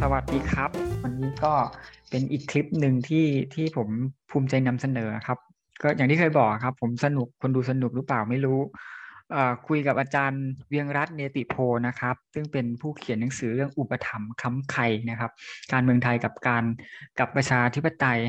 [0.00, 0.70] สวัสดีครับ
[1.02, 1.54] วันนี้ก็
[2.10, 3.88] เป็นอีกคลิปหนึ่งที่ที่ผม
[4.30, 5.38] ภูมิใจนำเสนอครับ
[5.82, 8.58] ก็อย่างที่เคยบอกครับ ผมสนุกคนดูสนุกหรือเปล่าไม่รู้
[9.68, 11.54] คุยกับอาจารย์เวียงรัตน์เนติโพ
[11.86, 15.30] นะครับ ซึ่งเป็นผู้เขียนหนังสือเรื่องอุปถัมภ์ค้ำไข่นะครับ
[15.72, 16.64] การเมืองไทยกับการ
[17.18, 18.20] กับประชาธิปไตย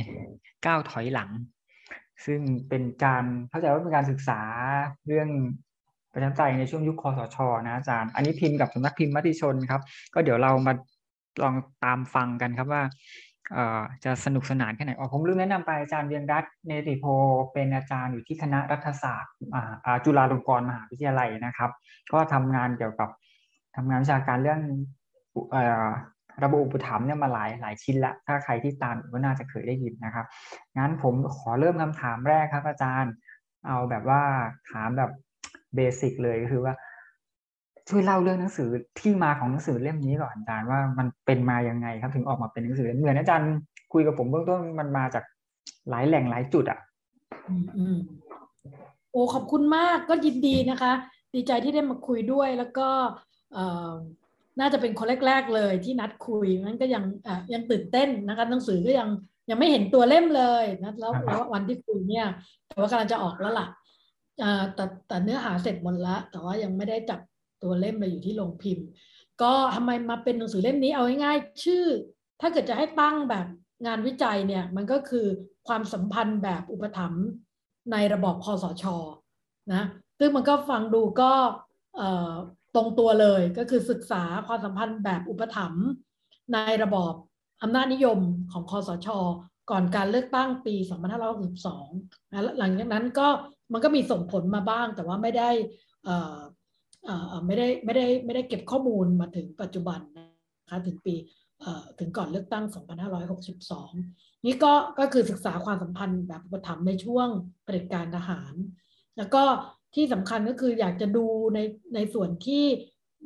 [0.66, 1.30] ก้าวถอยหลัง
[2.26, 2.40] ซึ่ง
[2.70, 4.42] เป็นการเข้าใจว่าเป็นการศึกษา
[5.08, 5.30] เรื่อง
[6.14, 9.82] ประชาธิปไตยในช่วงยุคคอสชนะอาจารย์ อันนี้พิมพ์กับสำนักพิมพ์มติชนครับ
[10.14, 10.74] ก็เดี๋ยวเรามา
[11.43, 12.84] ลองตามฟังกันครับว่า
[14.06, 17.06] จะสนุกสนานแค่ไหนอ๋อผมลืมแนะนำไปอาจารย์เวียงรัตเนติโพ
[17.54, 19.34] เป็นอาจารย์อยู่ที่คณะรัฐศาสตร์
[20.06, 21.71] จุฬาลงกรณ์มหาวิทยาลัยนะครับ
[22.14, 23.10] ก็ทำงานเกี่ยวกับ
[23.76, 24.62] ทำงานวิชาการเรื่อง
[26.43, 30.25] ระบบอุปถัมภ์เนี่ยมาหลายหลายชิ้นละถ้าใครที่ตามก็น่าจะเคยได้ยินนะครับ
[30.78, 33.12] งั้นผมขอเริ่มคำถามแรกครับ อาจารย์
[33.67, 34.22] เอาแบบว่า
[34.72, 35.12] ถามแบบ
[35.75, 36.73] เบสิกเลยก็คือว่า
[37.89, 43.52] ช่วยเล่าเรื่องหนังสือที่มาของหนังสือเล่มนี้ก่อนอาจารย์ว่ามันเป็นมายังไงครับถึงออกมาเป็นหนังสือเหมือนอาจารย์
[43.94, 45.23] คุยกับผมเบื้องต้นมันมาจาก
[45.90, 46.80] หลายแหล่งหลายจุดอะ
[47.78, 47.98] อืม
[49.12, 50.94] โอ้ขอบคุณมากก็ยินดีนะคะ
[51.34, 52.88] ดีใจที่ได้มาคุยด้วยแล้วก็
[53.54, 53.92] เออ
[54.60, 57.04] น่าจะเป็นคนแรก ๆเลยที่นัดคุยนั้นก็ยัง
[57.54, 59.10] ยังตื่นเต้นนะคะหนังสือก็ยัง
[59.50, 62.28] ยังไม่เห็นตัวเล่มเลยนะแล้วแล้ววันที่คุยเนี่ย
[62.68, 63.68] แต่ว่ากำลังจะออกแล้วล่ะ
[64.38, 67.20] แต่แต่เนื้อหาเสร็จหมดแล้วแต่ว่ายังไม่ได้จับ
[67.64, 68.86] ตัวเล่มมาอยู่ที่โรงพิมพ์
[69.42, 71.86] ก็ทำไมมาเป็นหนังสือเล่มนี้เอาง่ายๆชื่อ
[72.42, 73.46] ถ้าเกิดจะให้ตั้งแบบ
[73.86, 75.26] งานวิจัยเนี่ยมันก็คือ
[75.68, 77.23] ความสัมพันธ์แบบอุปถัมภ์
[77.92, 78.86] ในระบอบคอสช
[79.73, 79.84] นะ
[80.20, 81.32] ซึ่งมันก็ฟังดูก็
[82.75, 85.86] ตรงตัวเลยก็คือศึกษาความสัมพันธ์แบบอุปถัมภ์
[86.53, 87.14] ในระบอบ
[87.61, 88.20] อำนาจนิยม
[88.52, 89.08] ของคอสช
[89.72, 90.76] ก่อนการเลือกตั้งปี
[91.53, 93.28] 2562นะหลังจากนั้นก็
[93.73, 95.50] มันก็มีส่งผลมาบ้าง แต่ว่าไม่ได้
[97.45, 100.28] ไม่ได้ไม่ได้ไม่ได้เก็บข้อมูลมาถึงปัจจุบันนะ
[100.72, 101.16] คะถึงปี
[102.00, 102.66] ถึงก่อนเลือกตั้ง
[103.49, 107.27] 2562 นี่ก็ก็คือศึกษาความสัมพันธ์แบบอุปถัมภ์ในช่วง
[107.64, 108.54] เผด็จการทหาร
[109.17, 109.44] แล้วก็
[109.95, 111.60] ที่สำคัญก็คืออยากจะดูใน
[111.95, 112.66] ในส่วนที่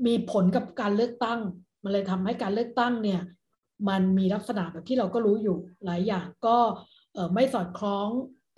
[0.05, 1.39] มีผลกับการเลือกตั้ง
[1.83, 3.21] มันเลยทำให้การเลือกตั้งเนี่ย
[3.89, 6.57] มันมีลักษณะแบบที่เราก็รู้อยู่หลายอย่างก็
[7.33, 8.07] ไม่สอดคล้อง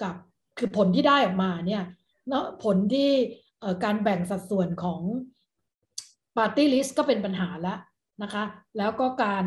[0.04, 0.16] กับ
[0.58, 1.84] คือผลที่ได้ออกมาเนี่ย
[2.30, 3.10] เนาะผลที่
[3.84, 5.02] การแบ่งสัดส่วนของ
[6.38, 7.80] party list ก็เป็นปัญหาแล้ว
[8.24, 8.44] นะคะ
[8.78, 9.46] แล้วก็การ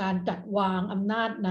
[0.00, 1.50] การจัดวางอำนาจใน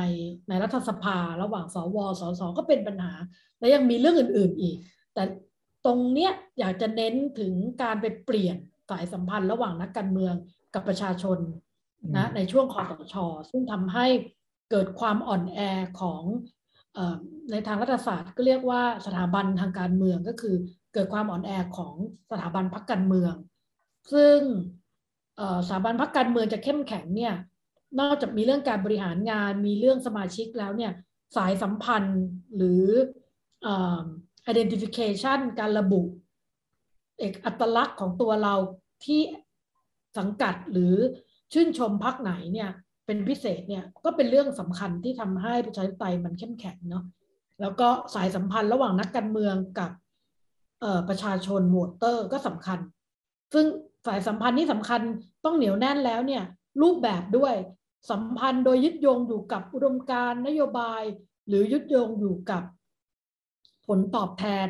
[0.49, 3.13] ในรัฐสภา ระหว่างสวสสก็เป็นปัญหา
[3.59, 4.77] และยังมีเรื่องอื่น ๆอีก
[5.13, 5.23] แต่
[5.85, 7.53] ตรงเนี้ยอยากจะเน้นถึง
[7.83, 8.57] การไปเปลี่ยน
[8.89, 10.33] สายสัมพันธ์ระหว่างนักการเมือง
[10.73, 11.37] กับประชาชน
[12.17, 13.15] นะในช่วงคอสช
[13.49, 14.07] ซึ่งทำให้
[14.71, 15.59] เกิดความอ่อนแอ
[16.01, 16.23] ของ
[17.51, 20.55] ในทางรัฐศาสตร์ก็เรียกว่าสถาบันทางการเมืองก็คือ
[20.93, 21.93] เกิดความอ่อนแอของ
[22.31, 23.33] สถาบันพรรคการเมือง
[24.13, 24.37] ซึ่ง
[25.67, 27.33] สถาบันพรรคการเมืองจะเข้มแข็งเนี่ย
[27.99, 30.91] นอกจากมีเรื่องการบริหารงานมีเรื่องสมาชิกแล้วเนี่ย
[31.37, 32.21] สายสัมพันธ์
[32.55, 32.85] หรือ
[34.51, 36.01] identification การระบุ
[37.19, 38.55] เอกอัตลักษณ์ของตัวเรา
[39.05, 39.21] ที่
[40.17, 40.95] สังกัดหรือ
[41.53, 42.69] ชื่นชมพรรคไหนเนี่ย
[43.05, 47.03] เป็นพิเศษเนี่ยก็เป็นเรื่องสำคัญที่ทำให้ประชาธิปไตยมันเข้มแข็งเนาะ
[47.61, 49.91] แล้วก็สายสัมพันธ์ระหว่างนักการเมืองกับ
[51.09, 52.79] ประชาชนโหวตเตอร์ก็สำคัญ
[53.53, 53.65] ซึ่ง
[54.07, 55.01] สายสัมพันธ์นี้สำคัญ
[55.45, 56.43] ต้องเหนียวแน่นแล้วเนี่ย
[56.81, 57.53] รูปแบบด้วย
[58.11, 61.03] สัมพันธ์โดยยึดโยงอยู่กับอุดมการนโยบาย
[61.47, 62.63] หรือยึดโยงอยู่กับ
[63.89, 64.67] ผลตอบแทน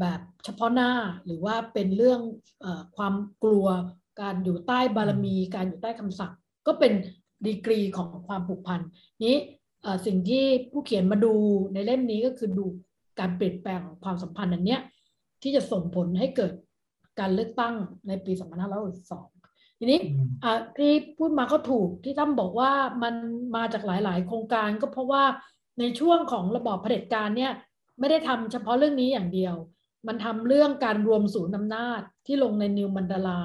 [0.00, 0.90] แบบเฉพาะหน้า
[1.26, 2.20] หรือว่าเป็นเรื่อง
[2.64, 3.14] อความ
[3.44, 3.66] กลัว
[4.20, 6.32] การอยู่ใต้บารมี การอยู่ใต้คำสั่ง
[6.66, 6.92] ก็เป็น
[7.46, 8.80] ดีกรีของความผูกพัน
[9.24, 9.36] นี้
[10.06, 11.34] สิ่งที่ผู้เขียนมาดู
[11.74, 12.66] ในเล่มนี้ก็คือดู
[13.20, 14.80] การเปลี่ยนแปลงของความสัมพันธ์อันเนี้ย
[15.42, 16.52] ที่จะส่งผลให้เกิด
[17.20, 17.74] การเลือกตั้ง
[18.08, 18.32] ในปี
[19.06, 20.00] 2562 ทีนี้
[20.78, 23.14] ที่พูดมาก็ถูกที่ตั้มบอกว่ามัน
[23.56, 25.24] มาจากหลาย ๆ โครงการก็เพราะว่า
[25.80, 27.52] ในช่วงของระบอบเผด็จการเนี่ย
[27.98, 29.54] ไม่ได้ทำเฉพาะเรื่องนี้อย่างเดียว
[30.06, 33.40] มันทำเรื่องการรวมศูนย์อำนาจที่ลงในนิวมันดาลา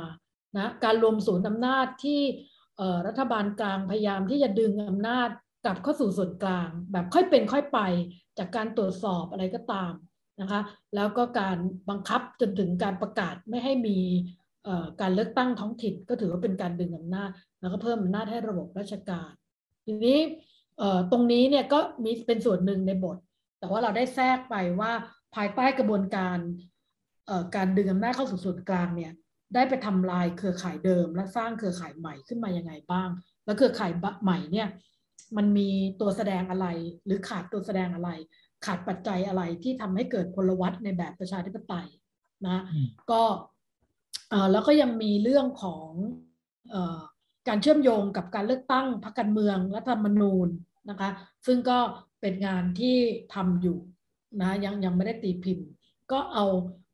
[0.57, 2.21] นะการรวมศูนย์อำนาจที่
[3.07, 5.29] รัฐบาลกลางพยายามที่จะดึงอำนาจ
[5.65, 7.79] กลับเข้าสู่ส่วนกลาง แบบค่อยเป็นค่อยไป
[8.37, 9.93] จากการตรวจสอบอะไรก็ตาม
[10.41, 10.61] นะคะ
[10.95, 11.57] แล้วก็การ
[11.89, 13.99] บังคับจนถึงการประกาศไม่ให้มี
[15.01, 17.29] การเลือกตั้งท้องถิ่นก็ถือว่าเป็นการดึงอำนาจ
[17.59, 19.31] แล้วก็เพิ่มอำนาจให้ระบบราชการ
[19.85, 20.19] ทีนี้
[21.11, 23.17] ตรงนี้เนี่ยก็มีเป็นส่วนหนึ่งในบท
[23.63, 24.91] แต่ว่าเราได้แทรกไปว่า
[25.35, 26.37] ภายใต้กระบวนการ
[27.55, 29.11] การดึงอำนาจเข้าสู่ส่วนกลางเนี่ย
[29.53, 33.09] ได้ไปทำลายเครือข่ายเดิม และสร้างเครือข่ายใหม่ขึ้นมายังไงบ้าง
[33.45, 33.91] แล้วเครือข่าย
[34.23, 34.67] ใหม่เนี่ย
[35.37, 35.69] มันมี
[36.01, 36.67] ตัวแสดงอะไร
[37.05, 38.09] หรือขาดตัวแสดงอะไร
[38.65, 41.87] ขาดปัจจัยอะไรที่ทำให้เกิดพลวัตในแบบประชาธิปไตย
[42.47, 42.63] นะ
[43.11, 43.21] ก็
[44.51, 45.89] แล้วก็ยังมีเรื่องของ
[47.47, 50.47] การเชื่อมโยงกับการเลือกตั้งพรรคการเมืองและธรรมนูญ
[50.89, 51.09] นะคะ
[51.45, 51.79] ซึ่งก็
[52.23, 52.97] เป็นงานที่
[53.35, 53.77] ทำอยู่
[54.41, 55.67] นะยังยังไม่ได้ตีพิมพ์
[56.11, 56.45] ก็เอา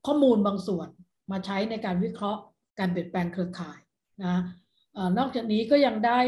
[0.06, 0.90] ข้อมูลบางส่วน
[1.32, 2.42] มาใช้ในการวิเคราะห์
[2.80, 3.80] การเปลี่ยนแปลงเครือข่าย
[4.24, 4.36] นะ
[5.18, 6.20] นอกจากนี้ก็ยังได้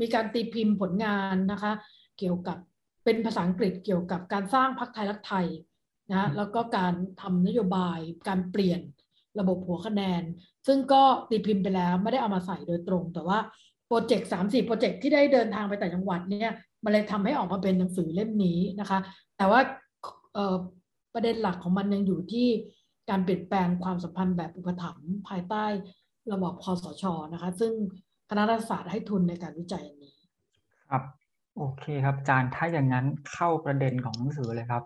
[0.00, 1.72] มีการตีพิมพ์ผลงานนะคะ
[2.18, 2.58] เกี่ยวกับ
[3.04, 5.46] เป็นภาษาอังกฤษเกี่ยวกับการสร้างพรรคไทยรักไทย
[6.12, 8.80] นะแล้วก็การทำนโยบายการเปลี่ยน
[9.38, 10.22] ระบบหัวคะแนน
[10.66, 13.38] ซึ่งก็ตีพิมพ์ไปแล้วไม่ได้เอามาใส่โดยตรง แต่ว่า
[13.86, 16.52] โปรเจกต์สามสี่โปรเจกต์ที่ได้เดินทางไปแต่จังหวัดเนี่ย
[16.84, 18.98] มันเลยทำให้ออกมาเป็นหนังสือเล่มนี้นะคะ
[19.36, 19.60] แต่ว่า
[21.14, 22.46] ประเด็นหลักของมันยังอยู่ที่
[23.10, 25.64] การเปลี่ยนแปลงความสัมพันธ์แบบอุปถัมภ์ภายใต้
[26.32, 27.72] ระบบคอสชนะคะ ซึ่ง
[28.30, 30.14] คณะรัฐศาสตร์ให้ทุนในการวิจัยอันนี้
[30.90, 31.02] ครับ
[31.56, 34.82] โอเคครับอาจารย์ถ้าอย่างนั้นเข้าประเด็นของหนังสือเลยครับ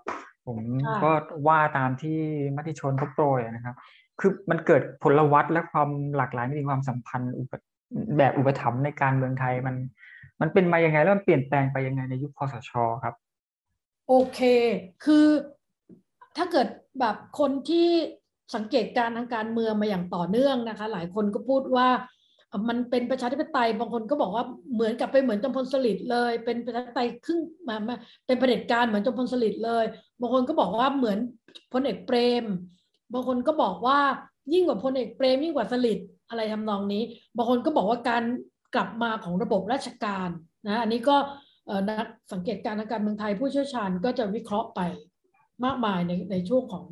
[0.46, 0.58] ผม
[1.02, 1.10] ก็
[1.48, 2.18] ว่าตามที่
[2.56, 3.76] มติชนเขาโปรยนะครับ
[4.20, 7.32] คือมันเกิดผลวัตและความหลากหลายมีความสัมพันธ์
[8.18, 9.76] แบบอุปถัมภ์ในการเมืองไทยมัน
[10.40, 12.72] มันเป็นมายังไงแล้วมันเปลี่ยนแปลงไปยังไงในยุคคอสช
[13.04, 13.14] ครับ
[14.08, 14.40] โอเค
[15.04, 15.26] คือ
[16.36, 16.68] ถ้าเกิด
[17.00, 17.88] แบบคนที่
[18.54, 21.88] สังเกตการทางการเมืองมาอย่างต่อเนื่องนะคะ หลายคนก็พูดว่า
[22.68, 24.44] มันเป็นประชาธิปไตยบางคนก็บอกว่า
[24.74, 27.76] เหมือนกับไปเหมือนจอมพลสฤษดิ์เลย เป็นประชาธิปไตยครึ่งมา
[28.26, 29.84] เป็นเผด็จการเหมือนจอมพลสฤษดิ์เลย
[30.20, 31.18] บางคนก็บอกว่าเหมือน
[31.72, 32.44] พลเอกเปรม
[33.12, 33.98] บางคนก็บอกว่า
[34.52, 37.02] ยิ่งกว่าพลเอกเปรมยิ่งกว่าสฤษดิ์อะไรทำนองนี้
[37.36, 38.22] บางคนก็บอกว่าการ
[38.74, 40.28] กลับมาของระบบราชการ
[40.66, 41.16] นะอันนี้ก็
[41.90, 44.80] นักสังเกตการทางการเมืองไทยผู้เชี่ยวชาญก็จะวิเคราะห์ไป
[45.64, 46.84] มากมายในในช่วงของ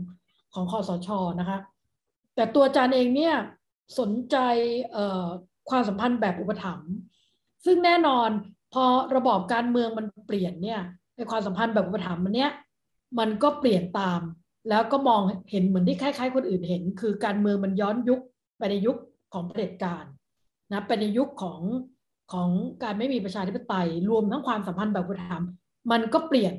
[0.55, 1.09] ของคอสช
[1.41, 1.59] นะคะ
[2.35, 3.35] แต่ตัวอาจารย์เองเนี่ย
[3.99, 4.37] สนใจ
[5.71, 6.91] ความสัมพันธ์แบบอุปถัมภ์
[7.65, 8.29] ซึ่งแน่นอน
[8.75, 8.85] พอ
[9.17, 10.81] ระบอบการเมืองมันเปลี่ยนเนี่ย
[11.17, 12.51] ในความสัมพันธ์แบบอุปถัมภ์มันเนี้ย
[13.19, 14.21] มันก็เปลี่ยนตาม
[14.69, 18.21] แล้วก็มองเห็นเหมือนที่คล้ายๆ คนอื่นเห็น คือการเมืองมันย้อนยุค
[18.59, 18.97] ไปในยุค
[19.33, 20.05] ของเผด็จการ
[20.73, 21.61] นะไปในยุคของ
[22.33, 22.49] ของ
[22.83, 25.49] การไม่มีประชาธิปไตย รวมทั้งความสัมพันธ์แบบอุปถัมภ์
[25.91, 26.55] มันก็เปลี่ยน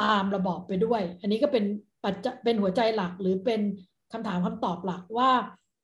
[0.00, 1.64] ตามระบอบไปด้วย อันนี้ก็เป็น
[2.04, 3.60] ปัจจเป็นหัวใจหลักหรือเป็น
[4.12, 5.30] คำถามคำตอบหลักว่า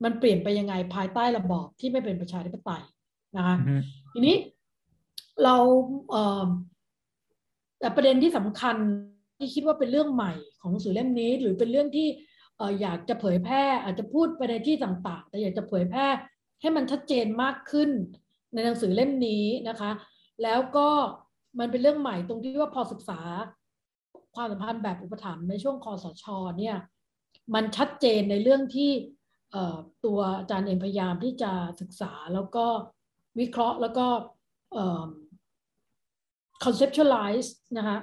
[0.04, 2.82] มันเปลี่ยนไปยังไงภายใต้ระบอบที่ไม่เป็นประชาธิปไตย
[3.36, 3.56] นะคะ
[4.12, 4.36] ทีนี้
[5.44, 5.56] เรา
[6.10, 6.46] เอ่อ
[7.80, 8.76] แต่ประเด็นที่สำคัญ
[9.38, 12.08] ที่คิดว่าเป็นเรื่องใหม่ของหนังสือเล่มนี้ หรือเป็นเรื่องที่
[12.56, 16.06] เอออยากจะเผยแพร่อาจจะพูดไปในที่ต่างๆ แต่อยากจะเผยแพร่
[16.62, 17.90] ให้มันชัดเจนมากขึ้น
[18.54, 19.90] ในหนังสือเล่มนี้นะคะ
[20.42, 20.88] แล้วก็
[21.58, 23.20] มันเป็นเรื่องใหม่ตรงที่ว่าพอศึกษา
[24.34, 26.24] ความสัมพันธ์แบบอุปถัมภ์ในช่วงคอสช
[26.58, 26.76] เนี่ย
[27.54, 28.90] มันชัดเจนในเรื่องที่
[30.04, 32.66] ตัวอาจารย์เองพยายามที่จะศึกษาแล้วก็
[33.40, 34.06] วิเคราะห์แล้วก็
[36.64, 37.96] conceptualize นะคะ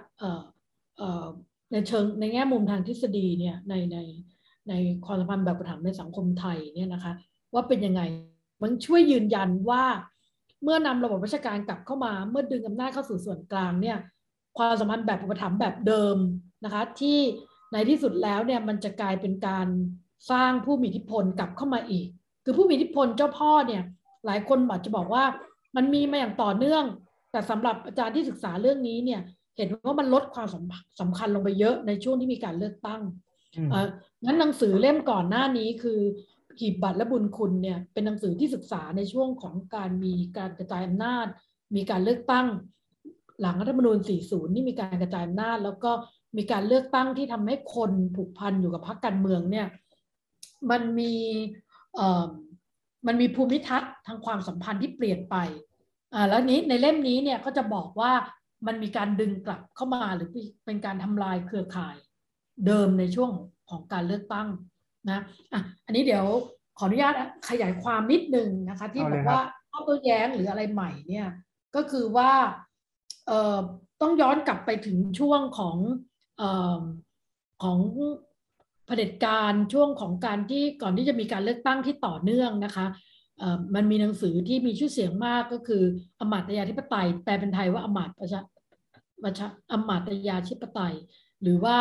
[1.72, 3.98] ในเชิงในแง่มุมทางทฤษฎีเนี่ยในใน
[4.70, 4.74] ใน
[5.06, 7.14] ความสัมพันธ์แบบประถมในสังคมไทยเนี่ยนะคะ
[7.54, 8.02] ว่าเป็นยังไง
[8.62, 9.84] มันช่วยยืนยันว่า
[10.64, 13.98] เมื่อนำระบบราชการกลับเข้ามา เมื่อดึงอำนาจเข้าสู่ส่วนกลางเนี่ย
[14.58, 16.18] ความสัมพันธ์แบบอุปถัมภ์แบบเดิม
[16.64, 17.20] นะคะที่
[17.72, 19.68] ในที่สุดแล้วเนี่ยมันจะกลายเป็นการ
[20.32, 22.08] สร้างผู้มีอิทธิพลกลับเข้ามาอีก
[22.44, 23.84] คือผู้มีอิทธิพลเจ้าพ่อเนี่ย
[24.26, 25.24] หลายคนอาจจะบอกว่า
[25.76, 26.84] มันมีมาอย่างต่อเนื่อง
[27.32, 29.22] แต่สำหรับอาจารย์ที่ศึกษาเรื่องนี้เนี่ย
[29.58, 30.48] เห็นว่ามันลดความ
[31.00, 33.02] สำคัญลงไปเยอะในช่วงที่มีการเลือกตั้ง
[33.72, 33.88] เออ
[34.26, 36.00] งั้นหนังสือเล่มก่อนหน้านี้คือ
[36.60, 41.28] ขีบบัตรและบุญคุณเนี่ยเป็นหนังสือที่ศึกษาในช่วงของการมีการกระจายอำนาจ
[41.76, 42.48] มีการเลือกตั้ง
[43.42, 45.92] หลังรัฐธรรมนูญ 40 นี่มีการกระจายอำนาจ แล้วก็
[46.38, 49.68] มีการเลือกตั้งที่ทำให้คนผูกพันอยู่กับพรรคการเมืองเนี่ย
[50.72, 51.14] มันมี
[53.08, 55.36] มันมีภูมิทัศน์ทางความสัมพันธ์ที่เปลี่ยนไป
[56.14, 58.14] อ่าแล้วนี้ในเล่มนี้เนี่ยก็จะบอกว่า
[58.68, 60.30] มันมีการดึงกลับเข้ามาหรือ
[60.66, 61.96] เป็นการทำลายเครือข่าย
[62.66, 63.32] เดิมในช่วง
[63.70, 64.48] ของการเลือกตั้ง
[65.10, 65.20] นะ
[65.54, 66.26] อะอันนี้เดี๋ยว
[66.78, 67.14] ขออนุญาต
[67.50, 69.42] ขยายความนิดนึงนะคะ ที่บอกว่า
[69.72, 71.28] ข้อตัวแย้งหรืออะไรใหม่เนี่ย
[71.76, 72.32] ก็คือว่า
[73.28, 73.60] เอ่อ
[74.02, 75.78] ต้องย้อนกลับไปถึงช่วงของ
[76.38, 76.82] เอ่อ
[77.64, 77.80] ของ
[78.86, 82.86] เผด็จการช่วงของการที่ก่อนที่จะมีการเลือกตั้งที่ต่อเนื่องนะคะ
[83.76, 85.84] มันมีหนังสือที่มีชื่อเสียงมากก็คือ
[86.20, 88.40] อมาตยาธิปไตยแปลเป็นไทยว่าอมาตประชา
[89.24, 90.96] ประชาอมาตยาธิปไตย
[91.42, 91.78] หรือว่า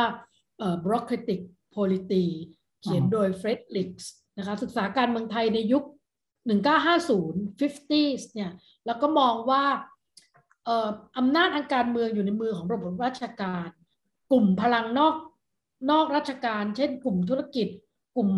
[0.83, 1.41] bureaucratic
[1.75, 2.25] polity
[2.83, 5.85] เขียนโดยเฟรดริกส์นะคะศึกษาการเมืองไทยในยุค
[6.49, 8.51] 1950 50s เนี่ย
[8.87, 9.65] แล้วก็มองว่า
[11.19, 13.69] อำนาจทางการเมืองอยู่ในมือของระบบราชการ
[14.31, 15.15] กลุ่มพลังนอก
[15.91, 17.69] นอกราชการ เช่น กลุ่มธุรกิจ
[18.17, 18.31] กลุ่ม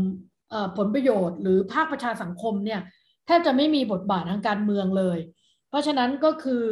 [0.76, 2.80] ผลประโยชน์ หรือภาคประชาสังคมเนี่ย
[3.26, 5.18] แทบจะไม่มีบทบาททางการเมืองเลย
[5.68, 6.64] เพราะฉะนั้นก็คือ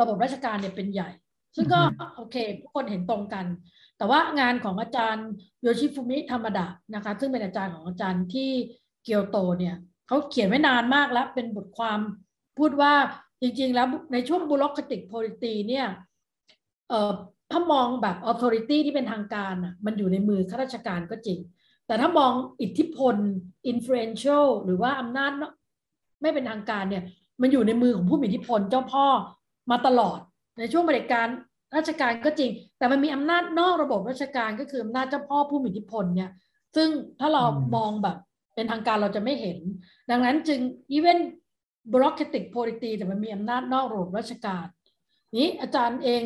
[0.00, 1.10] ระบบราชการเนี่ยเป็นใหญ่
[1.56, 1.80] ซึ่งก็
[2.16, 3.46] โอเคทุกคนเห็นตรงกัน
[3.98, 5.26] แต่ว่างานของอาจารย์
[5.62, 8.50] โยชิฟุมิธรรมดานะคะซึ่งเป็นอาจารย์ของอาจารย์ที่
[9.04, 9.76] เกียวโตเนี่ย
[10.08, 12.00] เขาเขียนไว้นานมากแล้วเป็นบทความ
[12.58, 12.94] พูดว่า
[13.40, 15.86] จริงๆแล้วในช่วงบุรคติกโพลิตีเนี่ย
[16.88, 17.12] เอ่อ
[17.50, 21.38] ถ้ามองแบบ authority ที่เป็นทางการอะมันอยู่ในมือข้าราชการก็จริง
[21.86, 22.32] แต่ถ้ามอง
[22.62, 23.16] อิทธิพล
[23.72, 25.32] influential หรือว่าอำนาจ
[26.22, 27.04] ไม่เป็นทางการเนี่ย
[27.40, 29.06] มันอยู่ในมือของผู้มีอิทธิพลเจ้าพ่อ
[29.70, 30.18] มาตลอด
[30.58, 31.26] ในช่วงบริการ
[31.76, 36.30] ราชการก็จริง แต่มันมีอำนาจนอกระบบราชการก็คืออำนาจเจ้าพ่อผู้มีอิทธิพลเนี่ย
[36.76, 36.88] ซึ่ง
[37.20, 37.44] ถ้าเรา
[37.76, 38.16] มองแบบ
[38.54, 39.58] เป็นทางการเราจะไม่เห็น
[40.10, 40.60] ดังนั้นจึง
[40.96, 41.18] even
[41.92, 44.66] bureaucratic polity แต่มันมีอำนาจนอกระบบราชการ
[45.38, 46.22] นี้อาจารย์เอง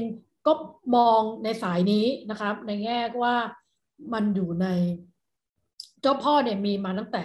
[0.47, 0.53] ก็
[0.97, 3.37] มองในสายนี้นะครับ ในแง่ว่า
[4.13, 4.67] มันอยู่ใน
[6.03, 7.25] เจ้าพ่อเนี่ยมีมาตั้งแต่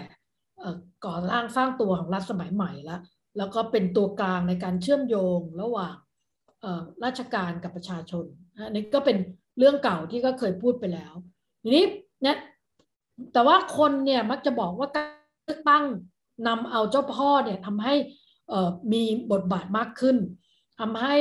[1.06, 3.02] ก่อร่างสร้างตัวของรัฐสมัยใหม่แล้ว
[3.38, 5.96] แล้วก็เป็นตัวกลางในการเชื่อมโยงระหว่าง
[7.04, 8.26] ราชการกับประชาชน
[8.66, 9.18] อันนี้ก็เป็น
[9.58, 11.14] เรื่องเก่าที่ก็เคยพูดไปแล้ว
[11.64, 11.84] ทีนี้
[12.22, 12.38] เนี่ย
[13.34, 15.08] แต่ว่าคนเนี่ยมักจะบอกว่าการ
[15.46, 15.84] เลือกตั้ง
[16.48, 17.96] นำเอาเจ้าพ่อเนี่ยทำให้
[18.94, 20.18] มีบทบาทมากขึ้น
[20.80, 21.16] ทำให้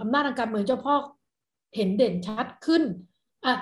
[0.00, 0.94] อำนาจทางการเมืองเจ้าพ่อ
[1.76, 2.82] เห็นเด่นชัดขึ้น
[3.44, 3.54] อะ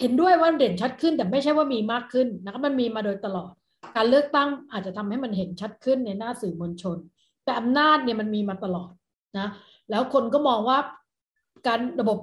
[0.00, 3.52] เห็นด้วยว่าเด่นชัดขึ้นแต่ไม่ใช่ว่ามีมากขึ้นนะครับมันมีมาโดยตลอด
[3.96, 6.96] การเลือกตั้งอาจจะทำให้มันเห็นชัดขึ้นในหน้าสื่อมวลชน
[7.44, 8.92] แต่อำนาจเนี่ยมันมีมาตลอด
[9.38, 9.48] นะ
[9.90, 10.78] แล้วคนก็มองว่า
[11.66, 12.18] การระบบ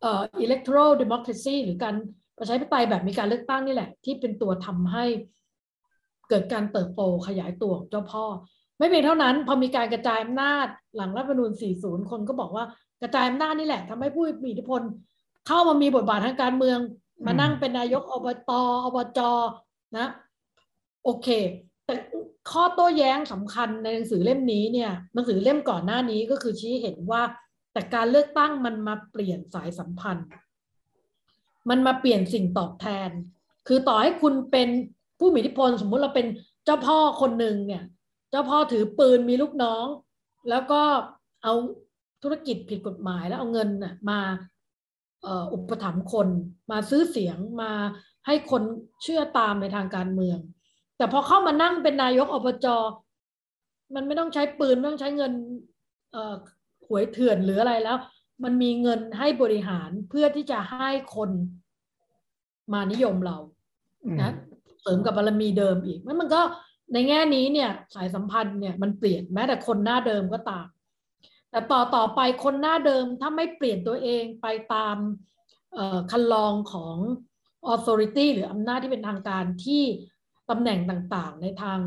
[0.00, 1.94] เอ่อ electoral democracy หรือการ
[2.38, 5.04] ประชาธิปไตยแบบมีการเลือกตั้งนี่แหละ ที่เป็นตัวทำให้
[6.28, 8.24] เกิดการเติบโตขยายตัวของเจ้าพ่อ
[8.78, 11.50] ไม่เพียงเท่านั้น พอมีการกระจายอำนาจหลังรัฐธรรมนูญ
[11.80, 12.64] 40 คนก็บอกว่า
[13.02, 14.82] กระจายอำนาจนี่แหละทำให้ผู้มีอิทธิพล
[15.46, 16.78] เข้ามามีบทบาททางการเมือง
[17.26, 18.62] มานั่งเป็นนายกอบตอ
[18.94, 19.20] บจ
[19.98, 20.08] นะ
[21.04, 21.28] โอเค
[21.86, 21.94] แต่
[22.50, 27.22] ข้อโต้แย้งสำคัญในหนังสือเล่มนี้เนี่ยหนังสือเล่มก่อนหน้านี้ก็คือชี้เห็นว่า
[27.72, 30.26] แต่การเลือกตั้งมันมาเปลี่ยนสายสัมพันธ์
[31.70, 33.10] มันมาเปลี่ยนสิ่งตอบแทน
[33.68, 34.68] คือต่อให้คุณเป็น
[35.18, 36.26] ผู้มีอิทธิพลสมมุติเราเป็น
[36.64, 37.82] เจ้าพ่อคนหนึ่งเนี่ย
[38.30, 39.86] เจ้าพ่อถือปืนมีลูกน้อง
[40.50, 40.82] แล้วก็
[41.42, 41.54] เอา
[42.22, 44.20] ธุรกิจผิดกฎหมายแล้วเอาเงินน่ะมา
[45.52, 46.28] อุปถัมภ์คน
[46.70, 47.72] มาซื้อเสียงมา
[48.26, 48.62] ให้คน
[49.02, 50.38] เชื่อตามในทางการเมือง
[50.96, 52.66] แต่พอเข้ามานั่งเป็นนายกอบจ
[53.94, 55.32] มันไม่ต้องใช้ปืนไม่ต้องใช้เงิน
[56.86, 57.96] หวยเถื่อนหรืออะไรแล้ว
[58.44, 61.30] มันมีเงินให้บริหารเพื่อที่จะให้คน
[62.72, 63.38] มานิยมเรา
[64.22, 64.32] นะ
[64.82, 66.40] เสริมกับบารมีเดิมอีกมันมันก็
[66.92, 70.66] ในแง่นี้เนี่ยสายสัมพันธ์เนี่ยมันเปลี่ยนแม้แต่คนหน้าเดิมก็ตาม
[71.50, 74.96] แต่ต่อต่อไปคนหน้าเดิมถ้าไม่เปลี่ยนตัวเองไปตาม
[76.10, 76.96] คันลองของ
[77.74, 79.82] authority หรืออำนาจที่เป็นทางการที่
[80.50, 81.80] ตำแหน่งต่างๆ ในทาง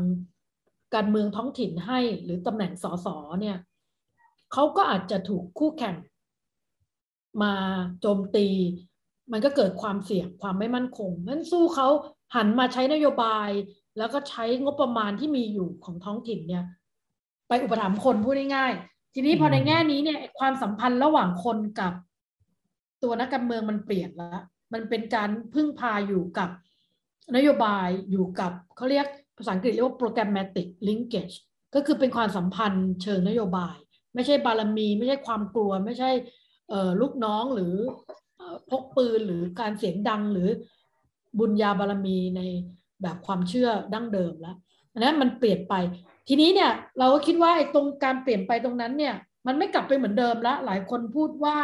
[0.94, 3.06] การเมืองท้องถิ่นให้ หรือตำแหน่งสส
[3.40, 3.56] เนี่ย
[4.52, 5.96] เขาก็อาจจะถูกคู่แข่ง
[7.42, 7.54] มา
[8.00, 8.46] โจมตี
[9.32, 11.88] มันก็เกิดความเสี่ยงความไม่มั่นคงนั้นสู้เขา
[12.34, 13.50] หันมาใช้นโยบาย
[13.98, 16.64] แล้วก็ใช้งบประมาณที่มีอยู่ของท้องถิ่นเนี่ย
[17.48, 21.92] ไปอุปถัมภ์คนพูดง่ายๆทีนี้พอในแง่นี้เนี่ยความสัมพันธ์ระหว่างคนกับ
[23.02, 26.48] ตัวนักการเมืองมันเปลี่ยนแล้วมันเป็นการพึ่งพาอยู่กับ
[27.36, 29.06] นโยบายอยู่กับเขาเรียก
[29.36, 31.34] ภาษาอังกฤษเรียกว่า programmatic linkage
[31.74, 33.76] ก็คือเป็นความสัมพันธ์เชิงนโยบาย
[34.14, 36.10] ไม่ใช่บารมี ไม่ใช่ความกลัว ไม่ใช่
[37.00, 37.74] ลูกน้องหรือ
[38.70, 40.48] พกปืนหรือการเสียงดังหรือ
[41.38, 42.40] บุญญาบารมีใน
[43.02, 44.56] แบบความเชื่อดั้งเดิมแล้ว
[44.92, 45.74] อันนั้นมันเปลี่ยนไป
[46.28, 49.14] ทีนี้เนี่ยเราก็คิดว่าไอ้ตรงการเปลี่ยนไปตรงนั้นเนี่ย
[49.46, 51.56] มันไม่กลับไปเหมือนเดิมแล้วหลายคนพูดว่า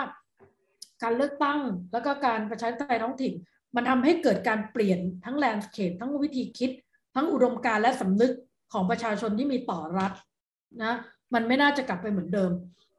[1.02, 1.60] การเลือกตั้ง
[1.92, 3.32] แล้วก็การประชาธิปไตยท้องถิ่น
[3.76, 6.70] มันทำให้เกิดการเปลี่ยนทั้ง landscape ทั้งวิธีคิด
[7.14, 8.32] ทั้งอุดมการณ์และสำนึก
[8.72, 10.12] ของประชาชนที่มีต่อรัฐ
[10.82, 10.94] นะ
[11.34, 12.50] มันไม่น่าจะกลับไปเหมือนเดิม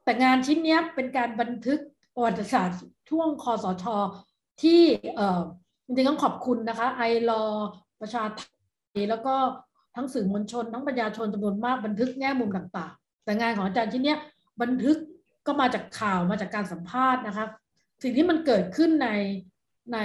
[0.04, 1.80] แต่งานชิ้นนี้เป็นการบันทึก
[2.14, 2.78] ประวัติศาสตร์
[3.10, 3.84] ช่วงคสช.
[4.62, 4.80] ที่
[5.16, 5.40] เออ
[5.84, 7.42] จริงๆต้องขอบคุณนะคะ iLaw
[8.00, 9.34] ประชาไทแล้วก็
[9.96, 14.16] ทั้งสื่อมวลชน ทั้งประชาชนจำนวนมากบันทึกแง่มุมต่างๆ แต่งานของอาจารย์ชิ้นนี้
[14.62, 14.96] บันทึก
[15.46, 17.48] ก็มาจากข่าวมาจากการสัมภาษณ์นะครับ
[18.02, 19.08] สิ่งที่มันเกิดขึ้นใน
[19.92, 19.98] ใน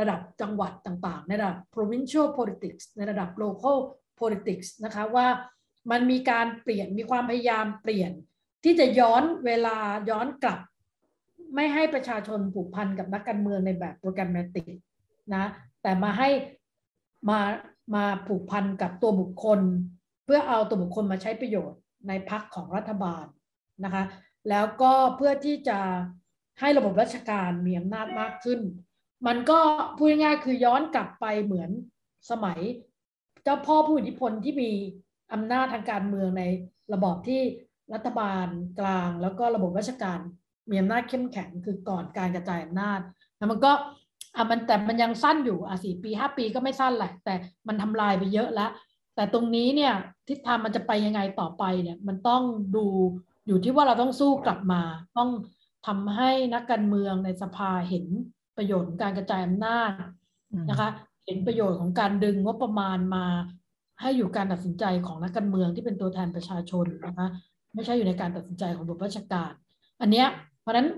[0.00, 3.76] ระดับจังหวัดต่างๆ ในระดับ provincial politics ในระดับ local
[4.20, 5.26] politics นะคะว่า
[5.90, 8.12] มันมีการเปลี่ยนมีความพยายามเปลี่ยน
[8.64, 9.76] ที่จะย้อนเวลา
[10.10, 10.60] ย้อนกลับ
[11.54, 14.66] ไม่ให้ประชาชนผูกพันกับนักการเมืองในแบบโปรแกรมแมติก
[15.34, 15.44] นะ
[15.82, 16.28] แต่มาให้
[17.30, 17.40] มา
[17.94, 19.60] มาผูกพันกับตัวบุคคล
[20.24, 23.24] เพื่อเอาตัวบุคคลมาใช้ประโยชน์ในพักของรัฐบาล
[23.84, 24.04] นะคะ
[24.50, 25.78] แล้วก็เพื่อที่จะ
[26.60, 28.60] ให้ระบบราชการมีอำนาจมากขึ้น
[29.26, 29.58] มันก็
[29.96, 31.70] พูดง่ายๆคือย้อนกลับไปเหมือน
[32.30, 32.60] สมัย
[33.44, 34.70] เจ้าพ่อผู้อิทธิพลที่มี
[35.32, 36.42] อำนาจทางการเมืองใน
[36.92, 37.40] ระบอบที่
[37.94, 38.46] รัฐบาล
[38.80, 40.18] กลาง แล้วก็ระบบราชการ
[40.70, 43.00] มีอำนาจเข้มแข็งคือก่อนการกระจายอำนาจ
[43.36, 43.72] แล้วมันก็
[44.36, 47.34] อะมันแต่มันยังสั้นอยู่อะสี่ปีห้าปีก็ไม่สั้นแหละ แต่
[47.68, 48.70] มันทำลายไปเยอะแล้ว
[49.14, 49.92] แต่ตรงนี้เนี่ย
[50.28, 52.42] ทิศทางมันจะไปยังไงต่อไปเนี่ยมันต้อง
[52.76, 52.86] ดู
[53.46, 54.82] อยู่ที่ว่าเราต้องสู้กลับมา
[55.16, 55.30] ต้อง
[55.86, 58.06] ทำให้นักการเมืองในสภาเห็น
[58.56, 59.92] ประโยชน์ของการกระจายอำนาจ
[60.70, 60.88] นะคะ
[61.26, 63.26] เห็นประโยชน์ของการดึงงบประมาณมา
[64.00, 67.28] ให้อยู่การตัดสินใจของนักการเมืองที่เป็นตัวแทนประชาชนนะคะ
[67.74, 69.52] ไม่ใช่อยู่ในการตัดสินใจของบุราชการ
[70.00, 70.28] อันเนี้ย
[70.60, 70.88] เพราะฉะนั้น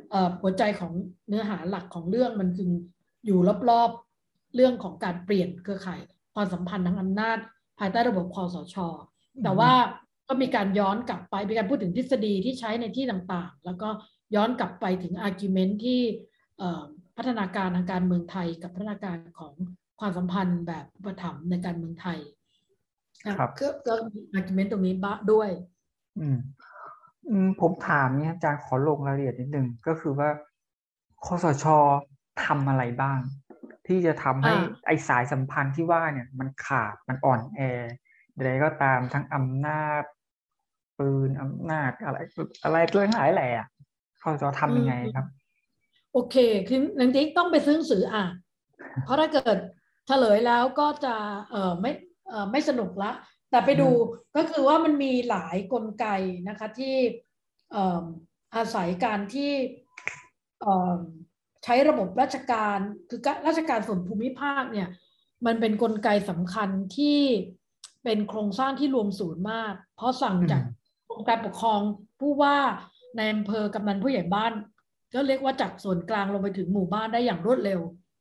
[0.41, 0.93] หัวใจของ
[1.29, 2.71] เนื้อหาหลักของเรื่องมันคือ
[3.27, 3.39] อยู่
[3.71, 6.01] รอบๆเรื่องของการเปลี่ยนเครือข่าย
[6.35, 7.39] ความสัมพันธ์ทางอำนาจ
[7.79, 8.77] ภายใต้ระบบคสช.
[9.43, 9.73] แต่ว่า
[10.29, 13.89] ก็มีการย้อนกลับไปมีการพูดถึงทฤษฎีที่ใช้ในที่ต่างๆ แล้วก็
[14.35, 16.01] ย้อนกลับไปถึง argument ที่
[17.19, 19.53] พัฒนาการทางการเมืองไทย กับพัฒนาการของ
[20.01, 22.19] ความสัมพันธ์แบบอุปถัมภ์ในการเมืองไทย
[23.39, 23.51] ครับ
[23.89, 25.51] ก็มี argument ตรงนี้บ้างด้วย
[26.19, 26.39] อืม
[27.61, 30.29] ผมถามเนี่ยอาจารย์ขอลงรายละเอียดนิดนึงก็คือว่า
[31.25, 31.65] คอสช
[32.45, 33.19] ทำอะไรบ้าง
[33.87, 34.55] ที่จะทำให้
[34.87, 37.61] ไอสายสัมพันธ์ที่ว่าเนี่ย มันขาดมันอ่อนแอ
[38.35, 40.03] อะไรก็ตามทั้งอำนาจ
[40.99, 42.19] ปืนอำนาจอะไร
[42.65, 43.49] อะไรตัวหลายแหล่
[44.21, 45.27] เขาจะทำยังไงครับ
[46.19, 48.33] โอเค คือจริงๆต้องไปซื้อหนังสืออ่าน
[49.05, 49.59] เพราะถ้าเกิด
[50.07, 51.15] เฉลยแล้วก็จะ
[51.51, 51.93] เออไม่
[52.29, 53.11] เออไม่สนุกละ
[53.51, 53.89] แต่ไปดู
[54.37, 56.07] ก็คือว่ามันมีหลายกลไก
[56.49, 56.97] นะคะที่
[58.55, 59.53] อาศัยการที่
[61.65, 64.89] ใช้ระบบราชการคือราชการส่วนภูมิภาคเนี่ย
[65.47, 67.21] มันเป็นนกลไกสำคัญที่
[68.05, 70.63] เป็นโครงสร้างที่รวมศูนย์มาก เพราะสั่งจาก
[71.13, 71.81] องค์การปกครอง
[72.21, 72.57] ผู้ว่า
[73.17, 74.53] ในอำเภอกำนันผู้ใหญ่บ้าน
[75.15, 77.81] ก็เรียกว่าจากส่วนกลางลงไปถึงหมู่บ้านได้อย่างรวดเร็ว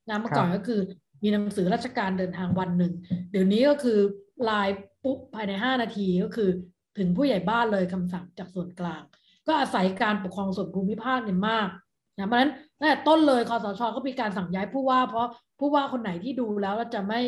[0.10, 0.80] นะเมื่อก่อนก็คือ
[1.24, 2.94] มีหนังสือราชการเดินทางวันหนึ่ง
[3.32, 4.00] เดี๋ยวนี้ก็คือ
[4.44, 6.50] ไลน์ปุ๊บภายใน 5 นาทีก็คือ
[6.98, 9.02] ถึงผู้ใหญ่บ้านเลยคำสั่งจากส่วนกลาง
[9.48, 11.70] ก็อาศัยการปกครองส่วนภูมิภาคเนี่ยมาก
[12.18, 15.28] นะเพราะฉะนั้นตั้งแต่ต้นเลยคอสชก็มีการสั่งย้ายผู้ว่า เพราะ
[15.60, 17.22] ผู้ว่าคนไหนที่ดูแล้วจะไม่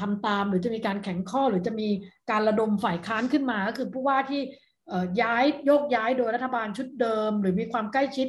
[0.00, 1.88] ทำตามหรือจะมีการแข่งข้อหรือจะมี
[2.30, 4.42] การระดมฝ่ายค้านขึ้นมา ก็คือผู้ว่าที่
[5.22, 8.28] ย้ายโยกย้ายโดยรัฐบาลชุดเดิม หรือมีความใกล้ชิด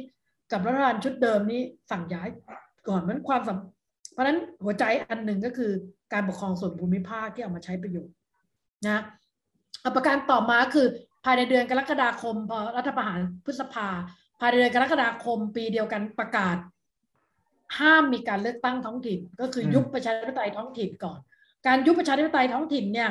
[0.52, 2.28] กับรัฐบาลชุดเดิมนี้สั่งย้าย
[2.88, 3.40] ก่อนมันความ
[4.12, 5.72] เพราะนั้นหัวใจอันหนึ่งก็คือ
[6.12, 8.14] การปกครองส่วนภูมิภาคที่เอามาใช้ประโยชน์
[8.86, 9.02] นะ
[9.96, 10.86] ประการต่อมาคือ
[11.24, 13.88] ภายในเดือนกรกฎาคมพอรัฐประหารพฤษภา
[14.40, 16.56] ภายในเดือนกรกฎาคมปีเดียวกันประกาศ
[17.78, 21.18] ห้ามมีการเลือกตั้งท้องถิ่น ก็คือยุบประชาธิปไตยท้องถิ่นก่อน
[21.66, 23.10] การยุบประชาธิปไตยท้องถิ่นเนี่ย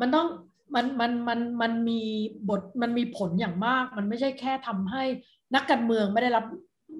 [0.00, 0.28] มันต้อง
[0.74, 2.00] มันมันมันมันมี
[2.48, 5.04] บทมันมีผลอย่างมาก มันไม่ใช่แค่ทำให้
[5.54, 6.44] นักการเมืองไม่ได้รับ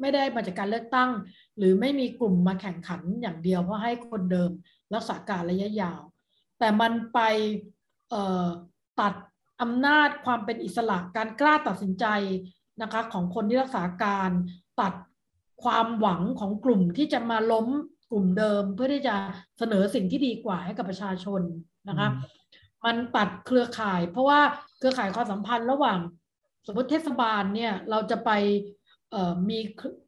[0.01, 1.11] ไม่ได้มาจากการเลือกตั้ง
[1.57, 4.51] หรือไม่มีกลุ่มมาแข่งขันอย่างเดียว เพราะให้คนเดิม
[4.95, 6.01] รักษาการระยะยาว
[6.59, 7.21] แต่มันไป
[9.01, 9.15] ตัด
[9.63, 12.07] อำนาจความเป็นอิสระการกล้าตัดสินใจ
[12.83, 14.31] นะคะของคนที่รักษาการ
[14.81, 14.95] ตัด
[15.63, 17.67] ความหวังของกลุ่มที่จะมาล้ม
[18.11, 19.17] กลุ่มเดิม เพื่อที่จะ
[19.59, 21.43] เสนอสิ่งที่ดีกว่าให้กับประชาชน
[21.89, 22.09] นะคะ
[22.85, 24.41] มันตัดเครือข่าย เพราะว่า
[24.79, 25.99] เครือข่ายความสัมพันธ์ระหว่าง
[26.69, 28.31] สมมติเทศบาลเนี่ยเราจะไป
[29.51, 29.59] มี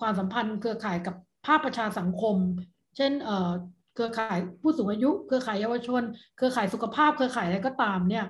[0.00, 1.14] ความสัมพันธ์เครือข่ายกับ
[1.46, 2.36] ภาคประชาสังคม
[2.96, 3.12] เช่น
[3.94, 6.02] เครือข่ายผู้สูงอายุ เครือข่ายเยาวชน
[6.36, 8.26] เครือข่ายสุขภาพ เครือข่ายอะไรก็ตามเนี่ย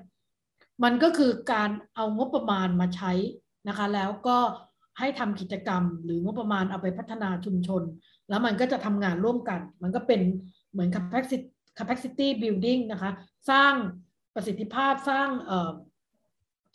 [0.85, 3.12] มันก็คือการเอางบประมาณมาใช้
[3.69, 4.38] นะคะ แล้วก็
[4.99, 7.83] ให้ทำกิจกรรม หรืองบประมาณเอาไปพัฒนาชุมชน
[8.29, 10.21] แล้วมันก็จะทำงานร่วมกัน มันก็เป็น
[10.71, 11.38] เหมือน capacity
[11.79, 13.11] capacity building นะคะ
[13.51, 13.75] สร้าง
[14.35, 15.29] ประสิทธิภาพสร้าง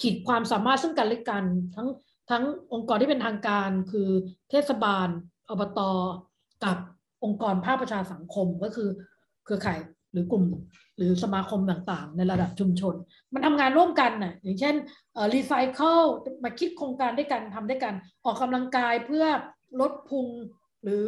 [0.02, 1.44] ขีดความสามารถซึ่งกันและกัน
[1.76, 1.88] ทั้ง
[2.30, 4.10] ทั้งองค์กรที่เป็นทางการคือ
[4.50, 5.08] เทศบาล
[5.50, 5.80] อบต
[6.64, 6.78] กับ
[7.24, 8.90] องค์กรภาคประชาสังคมก็คือ
[9.46, 9.80] เครือข่าย
[10.12, 10.44] หรือกลุ่ม
[10.98, 12.96] หรือสมาคมต่างๆ ในระดับชุมชน
[13.34, 14.76] มันทำงานร่วมกันนะอย่างเช่น
[15.34, 16.00] รีไซเคิล
[16.44, 17.94] มาคิดโครงการด้วยกันทำด้วยกัน
[18.26, 19.26] ออกกำลังกายเพื่อ
[19.80, 20.28] ลดพุง
[20.84, 21.08] หรือ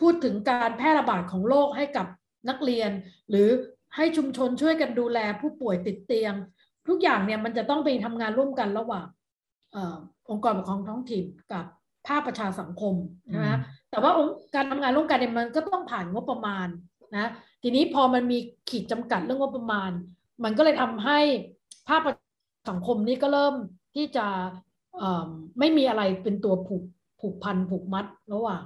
[0.00, 2.06] พูดถึงการแพร่ระบาดของโรคให้กับ
[2.48, 2.90] นักเรียน
[3.30, 3.48] หรือ
[3.96, 6.34] ให้ชุมชนช่วยกันดูแลผู้ป่วยติดเตียง
[6.88, 9.06] ทุกอย่างเนี่ยมันจะต้องไปทำงานร่วมกันระหว่าง
[10.30, 11.64] องค์กรปกครองท้องถิ่นกับ
[12.08, 12.94] ภาคประชาสังคม
[13.36, 13.58] นะ
[13.90, 14.12] แต่ว่า
[14.54, 16.68] การทำงานร่วมกันเนี่ยมันก็ต้องผ่านงบประมาณ
[17.16, 17.30] นะ
[17.62, 19.90] ทีนี้พอมันมีขีดจำกัดเรื่องงบประมาณ
[20.44, 21.18] มันก็เลยทำให้
[21.88, 22.02] ภาค
[22.70, 23.54] สังคมนี้ก็เริ่ม
[23.94, 24.26] ที่จะ
[25.58, 26.82] ไม่มีอะไรเป็นตัวผูก
[27.20, 28.62] ผูกพันผูกมัดระหว่าง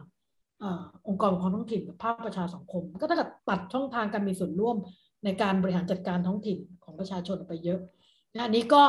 [1.09, 4.77] องค์กรของท้องถิ่นกับภาคประชาสังคม ก็ถ้าเกิดตัดช่องทางการมีส่วนร่วม
[5.25, 7.81] ในการบริหารจัดการท้องถิ่นของประชาชนไปเยอะ
[8.45, 8.83] อันนี้ก็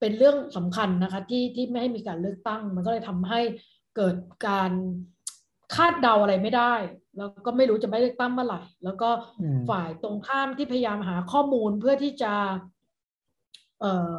[0.00, 3.40] เป็นเรื่องสำคัญนะคะที่ที่ไม่ให้มีการเลือกตั้ง มันก็เลยทำให้
[3.96, 4.16] เกิด
[4.48, 4.72] การ
[5.74, 6.74] คาดเดาอะไรไม่ได้
[7.16, 9.08] แล้วก็ไม่รู้จะไม่เลือกตั้งเมื่อไหร่ แล้วก็
[9.70, 12.32] ฝ่ายตรงข้ามที่พยายามหาข้อมูลเพื่อที่จะ
[13.80, 14.14] เอ่อ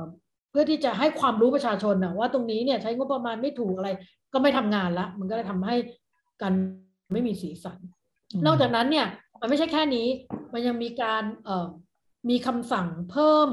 [0.50, 3.90] เพื่อที่จะให้ความรู้ประชาชนนะว่าตรงนี้เนี่ยใช้งบประมาณไม่ถูกอะไร
[4.34, 5.76] ก็ไม่ทำงานละมันก็เลยทำให้
[6.42, 6.54] การ
[7.12, 7.78] ไม่มีสีสัน
[8.46, 9.08] นอกจากนั้นเนี่ย
[9.42, 10.08] มันไม่ใช่แค่นี้
[10.54, 11.24] มันยังมีการ
[12.30, 13.50] มีคำสั่งเพิ่ม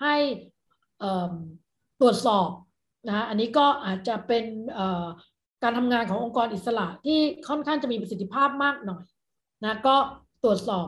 [0.00, 0.16] ให้
[2.00, 2.48] ตรวจสอบ
[3.08, 4.44] นะอันนี้ก็อาจจะเป็น
[5.62, 9.04] การทำงานขององค์กรอิสระที่ค่อนข้างจะมีประสิทธิภาพมากหน่อย
[9.64, 9.96] นะก็
[10.44, 10.86] ตรวจสอบ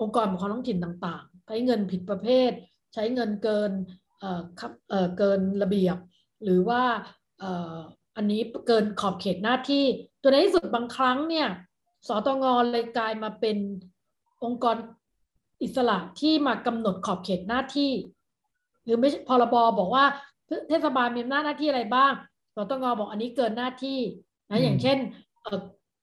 [0.00, 2.50] องค์กรปกครองท้องถิ่นต่างๆ ใช้เงินผิดประเภท
[2.94, 3.70] ใช้เงินเกิน
[4.20, 4.40] เอ่อ
[4.88, 5.96] เเกินระเบียบ
[6.44, 6.82] หรือว่า
[8.16, 9.84] อันนี้เกินขอบเขตหน้าที่
[10.22, 11.48] ตัวในที่สุดบางครั้งเนี่ย
[12.08, 13.56] สตงเลยกลายมาเป็น
[14.44, 14.76] องค์กร
[15.62, 17.92] อิสระที่มากำหนดขอบเขตหน้าที่
[18.84, 20.04] หรือไม่พรบบอกว่า
[20.68, 22.12] เทศบาลมีหน้าหน้าที่อะไรบ้าง
[22.54, 23.98] สตงบอกอันนี้เกินหน้าที่
[24.50, 24.98] นะอย่างเช่น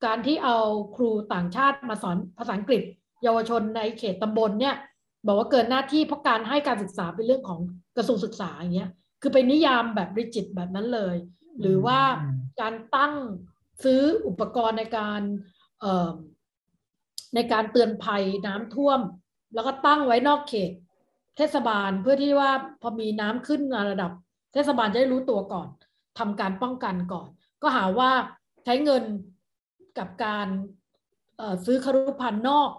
[0.06, 0.58] การที่เอา
[0.96, 2.82] ครูต่างชาติมาสอนภาษาอังกฤษ
[3.24, 4.76] เยาวชนในเขตตำบลเนี่ย
[5.28, 7.60] บอกว่าเกินหน้าที่เพราะการให้การศึกษาเป็นเรื่องของ
[7.98, 8.90] กระทรวงศึกษาอย่างเงี้ย
[9.22, 11.16] คือเป็นนิยามแบบริจิตแบบนั้นเลย
[11.62, 12.00] หรือว่า
[12.62, 13.14] การตั้ง
[13.84, 15.22] ซื้ออุปกรณ์ในการ
[17.36, 19.00] ในการเตือนภัยน้ำท่วม
[19.54, 20.72] แล้วก็ตั้งไว้นอกเขต
[21.38, 23.62] เทศบาลเพื่อที่ว่าพอมีน้ำขึ้น
[23.92, 24.12] ระดับ
[24.54, 25.68] เทศบาลจะได้รู้ตัวก่อน
[26.20, 27.28] ทำการป้องกันก่อน
[27.62, 28.12] ก็หาว่า
[28.65, 29.04] ใช้เงิน
[29.98, 30.48] กับการ
[31.65, 32.70] ซื้อคารุพันธ์นอก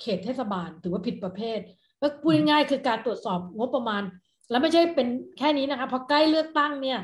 [0.00, 1.58] เขตเทศบาลถือว่าผิดประเภท
[2.00, 4.02] ก็พูดง่ายๆคือการตรวจสอบงบประมาณ
[4.50, 7.00] แล้วไม่ใช่เป็นแค่นี้นะคะพอใกล้เลือกตั้งเนี่ย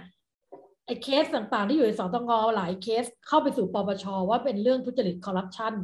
[0.89, 5.75] ไอ้เคสต่างๆ ที่อยู่ในสตงหลายเคสเข้าไปสู่ปปชว่าเป็นเรื่องทุจริตคอร์รัปชัน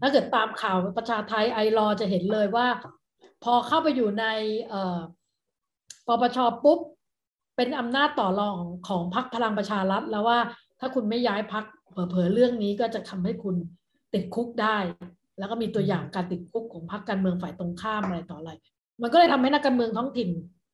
[0.00, 2.66] ถ้าเกิดตามข่าวประชาไทยไอรอจะเห็นเลยว่า
[3.44, 4.24] พอเข้าไปอยู่ใน
[6.06, 6.78] ปปชปุ๊บ
[7.56, 8.56] เป็นอำนาจต่อรอง
[8.88, 10.38] ของพรรคพลังประชารัฐแล้วว่า
[10.80, 13.54] ถ้าคุณไม่ย้ายพรรคเผลอเรื่องนี้ก็จะทำให้คุณ
[14.12, 14.76] ติดคุกได้
[15.38, 18.50] แล้วก็มีตัวอย่างการติดคุกของพรรคการเมืองฝ่ายตรงข้ามอะไรต่ออะไร
[19.02, 20.30] มันก็เลยทำให้นักการเมืองท้องถิ่น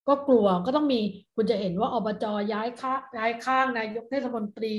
[0.09, 1.01] ก็กลัวก็ต้องมี
[1.35, 4.75] คุณจะเห็นว่าอบจย้ายข้าย้ายข้างนายกเทศมนตรี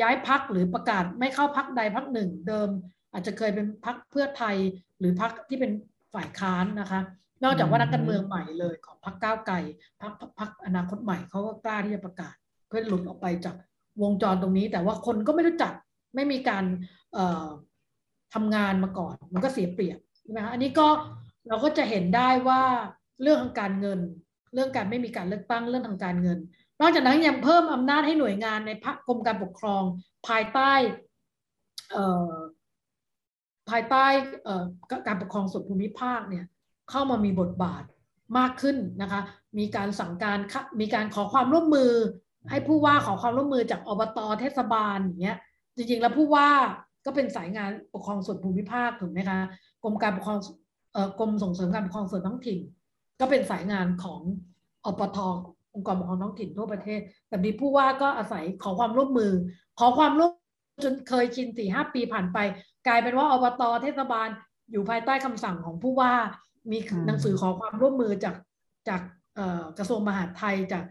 [0.00, 2.68] ย้ายพักหรือประกาศไม่เข้าพักใดพักหนึ่ง เดิม
[3.12, 4.56] อาจจะเคยเป็นพักเพื่อไทย
[4.98, 5.72] หรือพักที่เป็น
[6.14, 7.00] ฝ่ายค้านนะคะ
[7.44, 9.56] นอกจากว่านักการเมืองใหม่เลยของพักก้าวไกล
[10.02, 12.34] พักพักอนาคตใหม่เขาก็กล้าที่จะประกาศ
[12.68, 13.56] เพื่อหลุดออกไปจาก
[14.02, 15.72] วงจรตรงนี้ แต่ว่าคนก็ไม่รู้จัก
[16.14, 16.64] ไม่มีการ
[18.34, 20.88] ทำงานมาก่อน มันก็เสียเปรียบใช่ไหมคะอันนี้ก็
[21.48, 22.62] เราก็จะเห็นได้ว่า
[23.22, 24.00] เรื่องทางการเงิน
[24.54, 26.38] เรื่องการไม่มีการเลือกตั้งเรื่องทางการเงิน
[26.80, 28.70] นอกจากนั้นยังเพิ่มอำนาจให้หน่วยงานใน
[29.08, 29.82] กรมการปกครอง
[30.28, 30.72] ภายใต้
[33.70, 34.06] ภายใต้
[35.06, 36.44] การปกครองส่วนภูมิภาคเนี่ย
[36.90, 37.82] เข้ามามีบทบาท
[38.38, 39.20] มากขึ้นนะคะ
[39.58, 40.38] มีการสั่งการ
[40.80, 41.92] มีการขอความร่วมมือ
[42.50, 45.38] ให้ผู้ว่าขอความร่วมมือจากอบตเทศบาลอย่างเงี้ย
[45.76, 46.48] จริงๆแล้วผู้ว่า
[47.06, 49.38] ก็เป็นสายงานปกครองส่วนภูมิภาคถูกไหมคะ
[49.82, 50.38] กรมการปกครอง
[51.18, 52.58] กรมส่งเสริมการปกครองส่วนท้องถิ่น
[53.20, 54.20] ก็เป็นสายงานของ
[54.84, 55.18] อปท
[55.74, 59.32] องค์กรปกครองท้องถิ่นทั่วประเทศแต่มีผู้ว่าก็อาศัยขอความร่วมมือ
[59.78, 60.32] ขอความร่วม
[60.84, 62.38] จนเคยชินสี่ห้าปีผ่านไป
[62.86, 64.28] กลายเป็นว่าอบตเทศบาล
[64.70, 66.12] อยู่ภายใต้คำสั่งของผู้ว่า
[66.70, 68.36] มีหนังสือขอความร่วมมือจาก
[68.88, 69.02] จาก
[69.78, 70.84] กระทรวงมหาดไทยจาก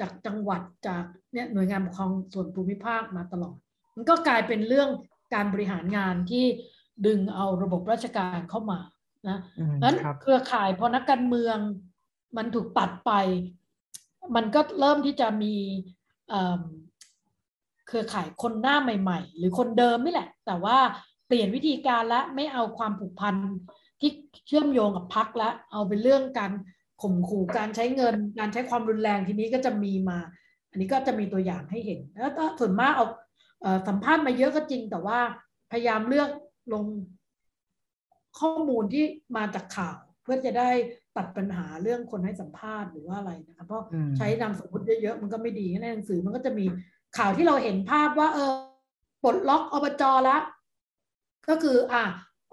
[0.00, 3.56] จากจังหวัดจากเนี่ยหน่วยงานปกครองส่วนภูมิภาคมาตลอด
[3.96, 4.90] มันก็กลายเป็นเรื่อง
[5.34, 6.44] การบริหารงานที่
[7.06, 8.78] ดึงเอาระบบราชการเข้ามา
[9.28, 9.38] นะ
[9.82, 11.56] นั้นเครือข่ายพอนักการเมือง
[12.36, 13.12] มันถูกตัดไป
[14.36, 15.54] มันก็เริ่มที่จะมี
[17.88, 20.78] เครือข่ายคนหน้าใหม่ ๆ หรือคนเดิมนี่แหละ แต่ว่า
[21.26, 23.34] เปลี่ยนวิธีการและไม่เอาความผูกพัน
[24.00, 24.10] ที่
[24.46, 26.52] เชื่อมโยงกับพักและเอาเป็นเรื่องการ
[27.02, 30.18] ข่มขู่การใช้เงิน การใช้ความรุนแรงทีนี้ก็จะมีมา
[30.70, 33.06] อันนี้ก็จะมีตัวอย่างให้เห็นแล้วส่วนมากเอา
[33.88, 35.18] สัมภาษณ์มาเยอะก็จริง แต่ว่า
[35.70, 36.28] พยายามเลือก
[36.72, 36.84] ลง
[38.40, 39.04] ข้อมูลที่
[39.36, 40.70] มาจากข่าวเพื่อจะได้
[41.16, 43.84] ตัดปัญหาเรื่องคนให้สัมภาษณ์หรือว่าอะไรนะคะเพราะ
[44.16, 46.64] ใช้นามสมมติเยอะๆมันก็ไม่ดีในหนังสือมันก็จะมี
[47.18, 48.52] ข่าวที่เราเห็นภาพว่า เออ
[49.22, 50.42] ปลดล็อกอบจแล้ว
[51.48, 52.04] ก็คือ อะ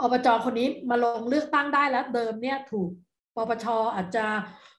[0.02, 2.90] อบจคนนี้มาลงเลือกตั้งได้แล้ว เดิมเนี่ยถูก
[3.36, 3.66] ปปช
[3.96, 4.26] อาจจะ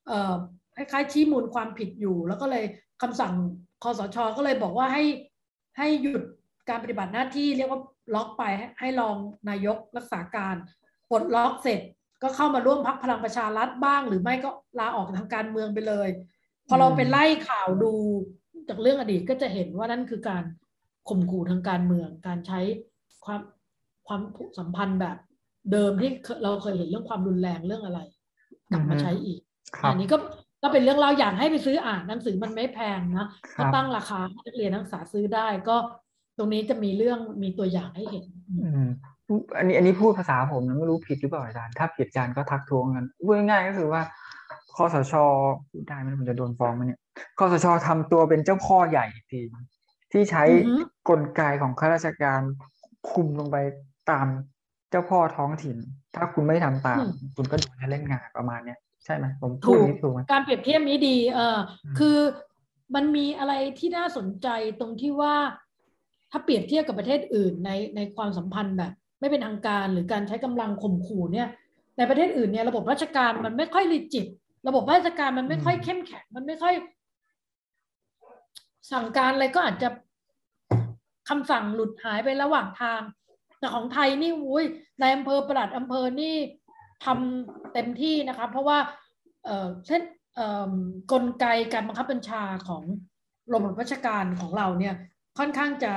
[0.06, 0.34] เอ่อ
[0.76, 2.64] คล้ายๆชี้มูลความผิดอยู่ แล้วก็เลย
[3.02, 3.34] คำสั่ง
[3.82, 5.04] คอสชก็เลยบอกว่าให้
[5.78, 6.22] ให้หยุด
[6.68, 7.80] การปฏิบัติหน้าที่เรียกว่า
[8.14, 8.44] ล็อกไป
[8.80, 9.16] ให้รอง
[9.48, 10.56] นายกรักษาการ
[11.10, 11.80] ปลดล็อกเสร็จ
[12.22, 16.08] ก็เข้ามาร่วมพักพลังประชารัฐบ้าง หรือไม่ก็ลาออกทางการเมืองไปเลย
[16.68, 17.92] พอเราไปไล่ข่าวดู
[18.68, 20.44] จากเรื่องอดีตก็จะเห็นว่านั่นคือการ
[21.08, 22.60] ข่มขู่ทางการเมือง การใช้
[23.24, 23.40] ความ
[24.06, 24.20] ความ
[24.58, 25.16] สัมพันธ์แบบ
[25.72, 26.10] เดิมที่
[26.42, 28.00] เราเคยเห็นเรื่องความรุนแรงเรื่องอะไร
[28.72, 29.40] กลับมาใช้อีก
[29.90, 30.16] อันนี้ก็
[30.62, 33.26] ก็เป็นเรื่องเราอยากให้ไปซื้ออ่านหนังสือมันไม่แพงนะ
[33.58, 35.76] ก็ตั้งราคานักเรียนนักศึกษาซื้อได้ก็
[36.36, 38.26] ตรงนี้จะมีเรื่องมีตัวอย่างให้เห็น
[39.56, 44.02] อันนี้อันนี้พูดภาษาผมนะไม่รู้ผิดหรือเปล่าอาจารย์ถ้าผิดอาจารย์ก็ทักท้วงกันพูดง่ายๆก็คือว่า
[44.76, 45.14] คอสช
[45.70, 47.00] พูดได้ไหมผมจะโดนฟ้องไหมเนี่ย
[47.38, 49.40] คอสชทำตัวเป็นเจ้าพ่อใหญ่ที
[50.12, 52.40] ที่ใช้อือฮึกลไกของข้าราชการ
[53.10, 53.56] คุมลงไป
[54.10, 54.26] ตาม
[54.90, 55.76] เจ้าพ่อท้องถิ่น
[56.16, 57.02] ถ้าคุณไม่ทำตาม
[57.36, 62.18] คุณก็โดนให้เล่นงานประมาณเนี้ยใช่ไหมผมพูดอย่างนี้ถูกไหมการเปรียบเทียบนี้ดี เอออมคือ
[62.94, 64.48] มันมีอะไรที่น่าสนใจ
[64.80, 65.34] ตรงที่ว่า
[66.30, 71.48] ถ้าเปรียบเทียบกับประเทศอื่นในในความสัมพันธ์แบบ ไม่เป็นทางการหรือการใช้กำลังข่มขู่เนี่ย
[71.96, 74.26] ในประเทศอื่นเนี่ยระบบราชการมันไม่ค่อยรีจิต
[74.68, 76.74] ระบบราชการมันไม่ค่อยเข้มแข็งมันไม่ค่อย
[78.92, 79.88] สั่งการอะไรก็อาจจะ
[81.28, 83.00] คำสั่งหลุดหายไประหว่างทาง
[83.58, 84.64] แต่ของไทยนี่อุ้ย
[85.00, 86.34] ในายอำเภอประหลัดอำเภอนี่
[87.04, 88.78] ทำเต็มที่นะคะเพราะว่า
[89.44, 90.02] เอ่อเช่น
[90.34, 90.72] เอ่อ
[91.12, 92.82] กลไกการบังคับบัญชาของ
[93.52, 94.94] ระบบราชการของเราเนี่ย
[95.38, 95.92] ค่อนข้างจะ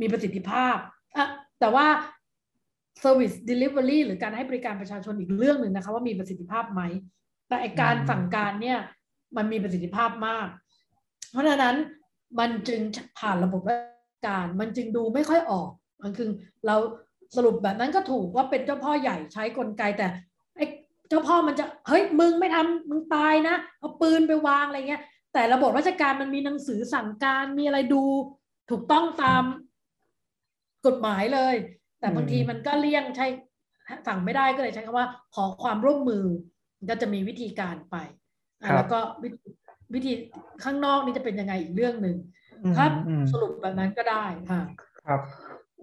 [0.00, 0.76] มีประสิทธิภาพ
[1.16, 1.26] อะ
[1.60, 1.86] แต่ว่า
[3.02, 6.82] Service Delivery หรือการให้บริการประชาชนอีกเรื่องหนึ่งนะคะว่ามีประสิทธิภาพไหม
[7.48, 8.78] แต่ไอการอืมสั่งการเนี่ย
[9.36, 10.48] มันมีประสิทธิภาพมาก
[11.30, 11.76] เพราะฉะนั้น
[12.38, 12.80] มันจึง
[13.18, 13.78] ผ่านระบบรา
[14.14, 15.68] ชการ มันจึงดูไม่ค่อยออก
[16.02, 16.28] มันคือ
[16.66, 16.76] เรา
[17.36, 20.06] สรุปแบบนั้นก็ถูกว่าเป็นเจ้าพ่อใหญ่ใช้กลไกแต่
[20.56, 20.64] ไอ้
[21.08, 28.02] เจ้าพ่อมันจะเฮ้ยมึงไม่ทำมึงตายนะเอาปืนไปวางอะไรเงี้ย แต่ระบบราชการมันมีหนังสือสั่งการมีอะไรดู
[28.70, 29.42] ถูกต้องตาม
[30.86, 31.54] กฎหมายเลย
[32.00, 33.26] แต่บางทีมันก็เลี่ยงใช้
[34.06, 36.24] สั่งไม่ได้ก็เลยใช้คำว่า ขอความร่วมมือ
[36.78, 37.96] มันก็จะมีวิธีการไป
[38.60, 39.48] อะครับแล้วก็วิธี
[39.94, 40.12] วิธี
[40.64, 42.16] ข้างนอกนี่จะเป็นยังไงอีกเรื่องหนึ่ง
[42.64, 44.62] อืมถ้าอืมสรุปแบบนั้นก็ได้ค่ะ
[45.06, 45.20] ครับ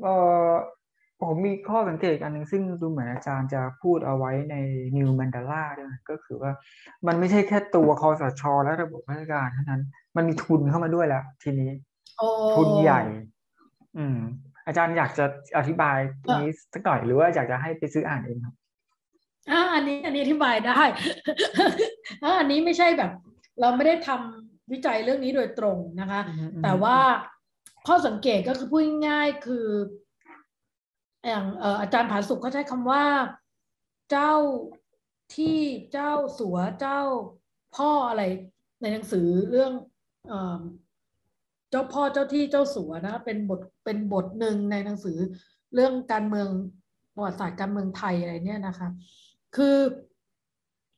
[0.01, 0.13] เอ่
[0.49, 0.51] อ
[1.23, 4.55] ผมมีข้อสังเกตอันหนึ่งซึ่งดูเหมือนอาจารย์จะพูดเอาไว้ใน
[4.97, 6.51] New Mandala ด้วยนะก็คือว่า
[7.07, 9.81] มันไม่ใช่แค่ตัวคอสช และระบบราชการเท่านั้น
[10.15, 11.71] มันมีทุนเข้ามาด้วยแล้วทีนี้
[12.17, 13.01] โอ้ทุนใหญ่
[13.97, 14.19] อืม
[14.67, 15.25] อาจารย์อยากจะ
[15.57, 18.55] อธิบายตรงนี้สักหน่อยหรือว่าอยากจะให้ไปซื้ออ่านเองครับ
[19.51, 20.81] อ่าอันนี้อันนี้อธิบายได้
[22.23, 23.11] อ่าอันนี้ไม่ใช่แบบ
[23.59, 26.97] เราไม่ได้ทำวิจัยเรื่องนี้โดยตรงนะคะอืมอืมแต่ว่า
[27.87, 29.67] ข้อสังเกตก็คือพูดง่ายๆคือ
[31.27, 33.03] อย่างเอ่ออาจารย์ผาสุกเขาใช้คำว่า
[34.11, 34.33] เจ้า
[35.35, 35.57] ที่
[35.93, 37.01] เจ้าสัวเจ้า
[37.75, 38.23] พ่ออะไร
[38.81, 39.71] ในหนังสือเรื่อง
[41.69, 45.17] เจ้าพ่อเจ้าที่เจ้าสัวนะเป็นบทเป็นบทหนึ่งในหนังสือ
[45.73, 46.47] เรื่องการเมือง
[47.15, 48.89] ประวัติศาสตร์การเมืองไทยอะไรเนี่ยนะคะ
[49.55, 49.77] คือ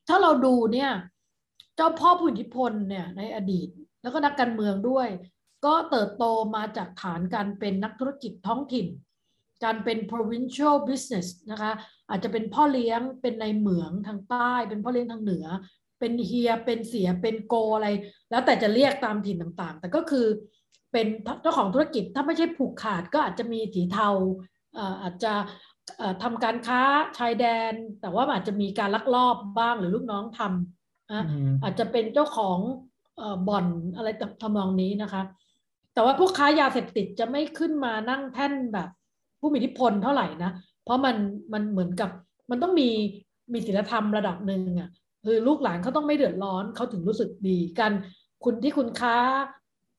[0.08, 0.92] ถ้าเราดูเนี่ย
[1.76, 3.68] เจ้าพ่อผู้อิทธิพลเนี่ยในอดีต
[4.02, 5.08] แล้วก็นักการเมืองด้วย
[5.66, 8.88] ก็เติบโตมาจากฐานการเป็นนักธุรกิจท้องถิ่น
[9.64, 11.72] การเป็น provincial business นะคะ
[12.10, 15.48] อาจจะเป็นพ่อเลี้ยงเป็นในเหมืองทางใต้ เป็นพ่อเลี้ยงทางเหนือ
[16.00, 17.88] เป็นเฮียเป็นเสียเป็นโกอะไร
[18.30, 20.26] แล้วแต่จะเรียกตามถิ่นต่างๆ แต่ก็คือ
[20.92, 21.08] เป็น
[21.42, 24.10] เจ้าของธุรกิจถ้าไม่ใช่ผูกขาดก็อาจจะมีสีเทา
[24.76, 25.34] เอ่ออาจจะ
[25.98, 26.82] เอ่อทำการค้า
[27.18, 32.58] ชายแดน แต่ว่าอาจจะมีการลักลอบบ้างหรือลูกน้องทำนะอืมอาจจะเป็นเจ้าของ
[33.18, 34.08] เอ่อบ่อนอะไร
[34.42, 35.24] ทำนองนี้นะคะ
[35.94, 38.90] แต่ว่าพวกค้ายาเสพติดจะไม่ขึ้นมานั่งแท่นแบบ
[39.40, 40.52] ผู้มีอิทธิพลเท่าไหร่นะ
[40.84, 41.16] เพราะมัน
[41.54, 42.10] มันเหมือนกับ
[42.50, 42.90] มันต้องมี
[43.54, 44.90] มีศีลธรรมระดับหนึ่งอะ
[45.26, 47.92] คือลูกหลานเขาต้องไม่เดือดร้อนเขาถึงรู้สึกดีกัน
[48.44, 49.16] คุณที่คุณค้า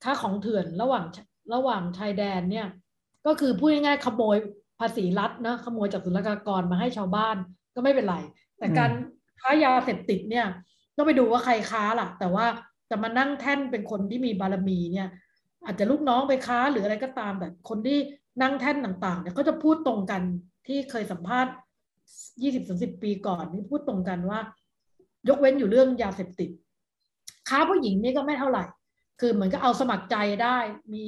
[0.05, 1.05] ค้าของเถื่อนระหว่าง
[1.55, 2.67] ระหว่างชายแดนเนี่ย
[3.27, 4.37] ก็คือพูดง่ายๆขโมย
[4.81, 7.37] ภาษีรัฐนะขโมยจากศุลกากรมาให้ชาวบ้าน
[7.75, 8.17] ก็ไม่เป็นไร
[8.59, 8.91] แต่การ
[9.41, 10.47] ค้ายาเสพติดเนี่ย
[10.97, 12.47] ต้องไปดูว่าใครค้าล่ะ แต่ว่า
[12.91, 15.09] จะมานั่งแท่นเป็นคนที่มีบารมีเนี่ย
[15.65, 17.99] อาจจะลูกน้องไปค้าหรืออะไรก็ตามแต่คนที่
[18.43, 20.23] นั่งแท่นต่างๆเนี่ยเขาจะพูดตรงกัน
[20.67, 21.53] ที่เคยสัมภาษณ์
[22.43, 24.41] ยี่สิบสาสิบปีก่อนนี่พูดตรงกันว่า
[25.29, 26.51] ยกเว้นอยู่เรื่องยาเสพติด
[27.49, 28.65] ค้าผู้หญิงนี่ก็ไม่เท่าไหร่
[29.21, 30.59] คือเหมือนก็เอาสมัครใจได้
[30.93, 31.05] มี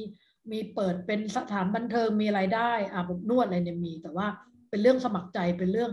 [0.50, 4.26] มีเปิดเป็นสถานบันเทิงมีอะไรายได้อาบอบนวดอะไรเนี่ยมี แต่ว่า
[4.70, 5.90] เป็นเรื่องสมัครใจเป็นเรื่อง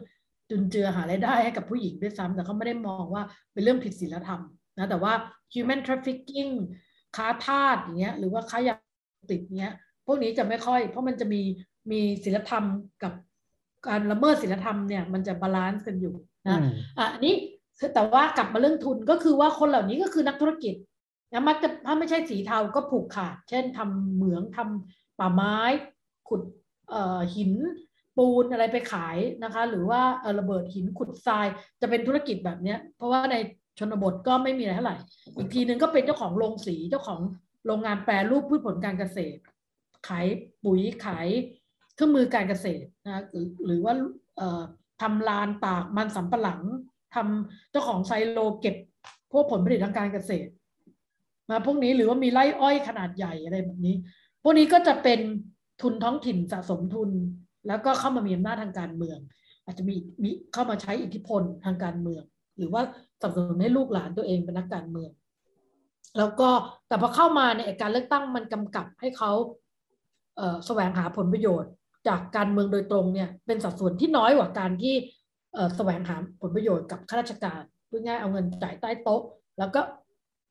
[0.49, 4.41] จุนเจือหารายได้ให้กับผู้หญิงด้วยซ้ำแต่เขาไม่ได้มองว่าเป็นเรื่องผิดศีลธรรม
[4.77, 5.13] นะแต่ว่า
[5.53, 6.51] human trafficking
[7.15, 8.75] ค้าทาสอย่างเงี้ยหรือว่าค้ายา
[9.17, 9.73] เสพติดเงี้ย
[10.05, 11.41] พวกนี้จะไม่ค่อย เพราะมันจะมี
[11.91, 12.63] มีศีลธรรม
[13.03, 13.13] กับ
[13.87, 16.15] การละเมิดศีลธรรมเนี่ยมันจะบาลานซ์กันอยู่
[16.47, 17.33] นะอืมอะอันนี้
[17.79, 20.75] คือแต่ว่ากลับมาเรื่องทุนก็คือว่าคนเหล่านี้ก็คือนักธุรกิจ
[21.31, 25.57] นะมักจะถ้าไม่ใช่สีเทาก็ผูกขาด เช่นทำเหมืองทำป่าไม้
[26.29, 26.41] ขุด
[26.89, 27.53] เอ่อหิน
[28.17, 30.01] ปูนอะไรไปขายนะคะ หรือว่า
[30.39, 31.47] ระเบิดหินขุดทราย
[31.81, 33.35] จะเป็นธุรกิจแบบเนี้ย เพราะว่าใน
[33.79, 34.97] ชนบทก็ไม่มีอะไรเท่าไหร่
[35.37, 37.21] อีกทีหนึ่งก็เป็นเจ้าของโรงสีเจ้าของ
[37.65, 39.39] โรงงานแปรรูปพืชผลการเกษตร
[40.07, 40.25] ขาย
[40.63, 41.27] ปุ๋ยขาย
[41.95, 43.93] เครื่องมือการเกษตรนะหรือหรือว่า
[44.37, 44.61] เอ่อ
[45.01, 46.61] ทำลานตากมันสำปะหลัง
[47.15, 48.75] ทำเจ้าของไซโลเก็บ
[49.31, 50.49] พวกผลผลิตทางการเกษตร
[51.49, 53.95] มาพวกนี้หรือว่ามีไร่อ้อยขนาดใหญ่อะไรแบบนี้
[54.43, 55.19] พวกนี้ก็จะเป็น
[55.81, 57.09] ทุนท้องถิ่นสะสมทุน
[57.67, 59.19] แล้วก็เข้ามามีอำนาจทางการเมือง
[59.65, 62.23] อาจจะมีมีเข้ามาใช้อิทธิพลทางการเมือง
[62.57, 62.81] หรือว่า
[63.21, 65.11] สนับสนุนให้ลูกหลานตัวเองเป็นนักการเมือง
[66.17, 66.49] แล้วก็
[66.87, 69.31] แต่พอเข้ามาเนี่ยการเลือกตั้งมันกำกับให้เขา
[70.37, 71.71] เแสวงหาผลประโยชน์
[72.07, 74.95] จากการเมืองโดยตรงเนี่ยเป็นสัดส่วนที่น้อยกว่าการที่
[75.75, 79.21] แสวงหาผลประโยชน์กับข้าราชการพูดง่ายเอาเงินจ่ายใต้โต๊ะ
[79.59, 79.81] แล้วก็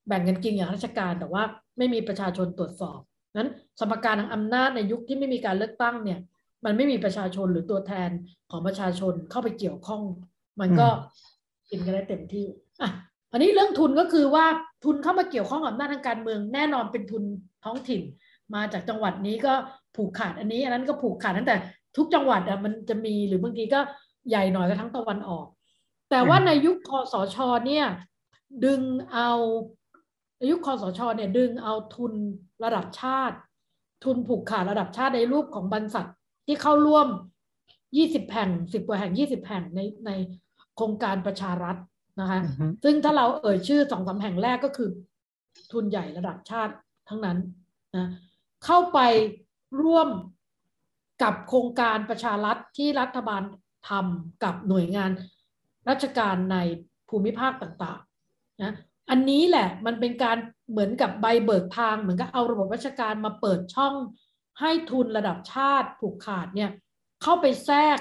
[0.09, 1.43] แบ่งเงินกินอย่างราชการ แต่ว่า
[1.79, 3.01] ไม่มีประชาชนตรวจสอบ
[3.37, 6.21] นั้นสมการทางอำนาจในยุคที่ไม่มีการเลือกตั้งเนี่ย
[6.65, 8.11] มันไม่มีประชาชนหรือตัวแทน
[8.51, 10.03] ของประชาชนเข้าไปเกี่ยวข้อง
[10.61, 10.89] มันก็
[11.71, 12.47] กินกันได้เต็มที่
[12.83, 12.91] อะ
[13.33, 14.47] อันนี้เรื่องทุนก็คือว่า
[14.85, 17.23] ทุนเข้ามาเกี่ยวข้องกับอำนาจทางการเมืองแน่นอนเป็นทุน
[17.65, 18.03] ท้องถิ่น
[18.55, 19.55] มาจากจังหวัดนี้ก็
[19.97, 21.57] ผูกขาดอันนี้ อันนั้นก็ผูกขาดตั้งแต่
[21.97, 23.81] ทุกจังหวัดอะมันจะมีหรือบางทีก็
[24.29, 25.47] ใหญ่หน่อยก็ทั้งตะวันออก
[26.11, 27.87] แต่ว่าในยุคคอสชเนี่ย
[28.65, 28.81] ดึง
[29.13, 29.31] เอา
[29.88, 29.88] ใน
[30.51, 32.13] ยุคคอสชเนี่ยดึงเอาทุน
[32.65, 33.37] ระดับชาติ
[34.05, 36.09] ทุนผูกขาดระดับชาติในรูปของบรรษัท
[36.47, 37.09] ที่เข้าร่วม
[37.69, 40.11] 20 แห่ง 10 กว่าแห่ง 20 แห่งในใน
[40.77, 41.77] โครงการประชารัฐ
[42.21, 42.41] นะคะ
[42.85, 44.91] ซึ่งถ้าเราเอ่ยชื่อสองสาแห่งแรกก็คือ
[45.73, 46.75] ทุนใหญ่ระดับชาติ
[47.09, 47.39] ทั้งนั้น
[47.97, 48.09] นะ
[48.65, 48.99] เข้าไป
[49.83, 50.09] ร่วม
[51.23, 53.43] กับโครงการประชารัฐที่รัฐบาล
[53.89, 55.11] ทำกับหน่วยงาน
[55.89, 56.57] ราชการใน
[57.09, 58.73] ภูมิภาคต่างๆนะ
[59.11, 60.37] อันนี้แหละมันเป็นการ
[60.71, 63.95] เหมือนกับใบเบิกทาง เหมือนกับเอาระบบราชการมาเปิดช่อง
[64.61, 66.71] ให้ทุนระดับชาติผูกขาดเนี่ย
[67.23, 67.99] เข้าไปแทรก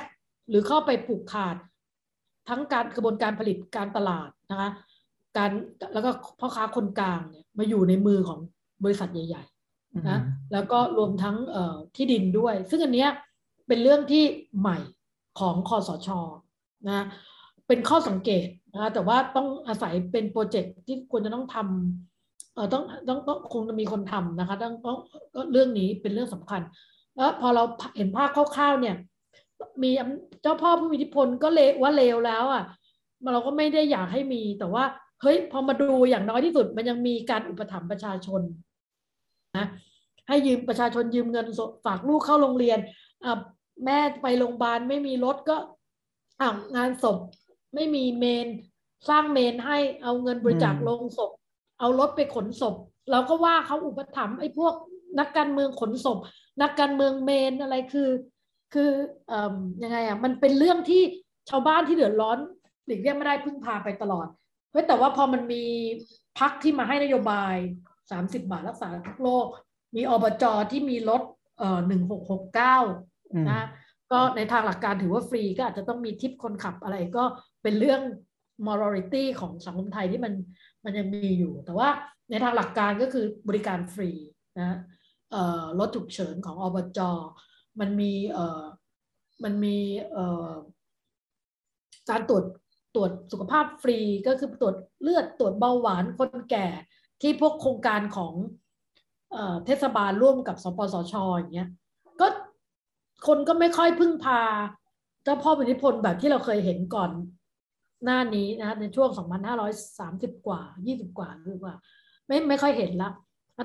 [0.49, 1.55] หรือเข้าไปผูกขาด
[2.49, 4.69] ทั้งการกระบวนการผลิตการตลาดนะคะ
[5.37, 5.51] การ
[5.93, 8.39] แล้วก็พ่อค้าคนกลางเนี่ยมาอยู่ในมือของ
[8.83, 10.19] บริษัทใหญ่ๆนะ
[10.53, 11.37] แล้วก็รวมทั้ง
[11.95, 13.09] ที่ดินด้วย ซึ่งอันเนี้ย
[13.67, 14.23] เป็นเรื่องที่
[14.59, 14.77] ใหม่
[15.39, 16.09] ของคอสช
[16.87, 17.05] นะ
[17.67, 24.97] เป็นข้อสังเกต นะแต่ว่าต้องอาศัยเป็นโปรเจกต์ที่ควรจะต้องทำเออต้องต้องต้องคงจะมีคนทำนะคะต้องต้อง
[25.51, 26.61] เรื่องนี้เป็นเรื่องสำคัญ
[27.15, 27.63] แล้วพอเรา
[27.97, 28.95] เห็นภาพคร่าวๆเนี่ย
[29.83, 29.91] มี
[30.41, 32.63] เจ้าพ่อผู้มีอิทธิพลก็เลว่าเลวแล้วอะ
[33.33, 34.83] เราก็ไม่ได้อยากให้มีแต่ว่า
[35.21, 38.41] เฮ้ยพอมาดูอย่างน้อยที่สุดมันยังมีการอุปถัมภ์ประชาชน
[39.57, 39.67] นะ
[40.27, 41.47] ให้ยืมประชาชนยืมเงิน
[41.85, 42.79] ฝากลูกเข้าโรงเรียน
[43.85, 45.57] แม่ไปโรงพยาบาลไม่มีรถก็
[46.41, 47.17] อ่างานศพ
[47.75, 48.47] ไม่มีเมน
[49.09, 51.31] สร้างเมนให้เอาเงินบริจาคลงศพ
[51.79, 52.75] เอารถไปขนศพ
[53.11, 54.73] เราก็ว่าเขาอุปถัมภ์ไอ้พวก
[55.19, 56.17] นักการเมืองขนศพ
[56.61, 58.09] นักการเมืองเมนอะไรคือ
[58.73, 58.91] คือ
[59.31, 59.33] อ
[59.83, 61.01] ยังไงอะมันเป็นเรื่องที่
[61.49, 62.37] ชาวบ้านที่เดือดร้อน
[62.85, 64.27] หลีกเลี่ยงไม่ได้พึ่งพาไปตลอด
[64.71, 65.63] เฮ้ยแต่ว่าพอมันมี
[66.39, 67.55] พักที่มาให้นโยบาย
[68.11, 69.47] สามสิบบาทรักษาทุกโรค
[69.95, 71.21] มีอบจที่มีรถ
[71.57, 72.77] เอ่อหนึ่งหกหกเก้า
[73.51, 73.61] นะ
[74.11, 77.23] ก็ในทางหลักการถือว่าฟรีก็อาจจะต้องมีทิปคนขับอะไรก็
[77.63, 78.01] เป็นเรื่อง
[78.67, 80.33] morality ของสังคมไทยที่มัน
[80.85, 81.89] มันยังมีอยู่ แต่ว่า
[82.29, 84.11] ในทางหลักการก็คือบริการฟรี
[84.59, 84.77] นะ
[85.79, 86.99] รถฉุกเฉินของอบจ
[87.79, 88.11] มันมี
[89.43, 89.77] มันมี
[92.09, 92.43] การตรวจ
[92.95, 96.67] ตรวจสุขภาพฟรีก็คือตรวจเลือดตรวจเบาหวานคนแก่
[97.21, 98.33] ที่พวกโครงการของ
[99.65, 101.69] เทศบาลร่วมกับสปสชอย่างเงี้ย
[103.27, 104.41] คนก็ไม่ค่อยพึ่งพา
[105.23, 107.11] เจ้าพ่ออิทธิพลแบบที่เราเคยเห็นก่อน
[108.03, 109.09] หน้านี้นะในช่วง
[109.77, 111.73] 2530 กว่า 20 กว่าหรือว่า
[112.27, 113.11] ไม่ไม่ค่อยเห็นละ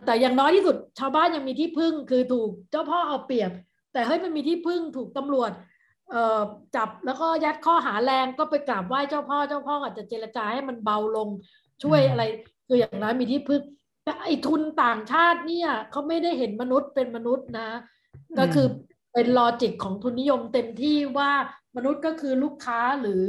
[0.06, 3.50] แต่อย่างน้อยที่สุดชาวบ้านยังมีที่พึ่งคือถูกเจ้าพ่อเอาเปรียบ
[3.92, 5.50] แต่เฮ้ยมันมีที่พึ่งถูกตำรวจ
[6.10, 6.42] เอ่อ
[6.76, 11.28] จับแล้วก็ยัดข้อหาแรงก็ไปกราบไหว้เจ้าพ่อเจ้าพ่ออาจจะเจรจาให้มันเบาลง
[11.82, 12.22] ช่วยอะไร
[12.66, 13.62] คืออย่างน้อยมีที่พึ่ง
[14.04, 17.68] แต่ไอ้ทุนต่างชาติเนี่ยเขาไม่ได้เห็นมนุษย์เป็นมนุษย์นะ
[18.38, 18.66] ก็คือ
[19.12, 21.32] เป็นลอจิกของทุนนิยมเต็มที่ว่า
[21.76, 23.24] มนุษย์ก็คือลูกค้าหรือ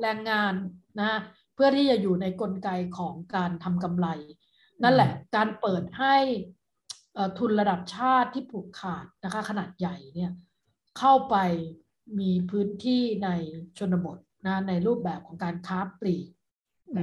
[0.00, 0.54] แรงงาน
[1.00, 1.12] นะ
[1.54, 4.06] เพื่อที่จะอยู่ในกลไกของการทำกำไร
[4.82, 6.16] นั่นแหละการเปิดให้
[7.38, 10.32] ทุนระดับชาติที่ผูกขาดนะคะขนาดใหญ่เนี่ย
[10.98, 11.36] เข้าไป
[12.20, 13.28] มีพื้นที่ใน
[13.78, 16.26] ชนบทนะในรูปแบบของการค้าปลีก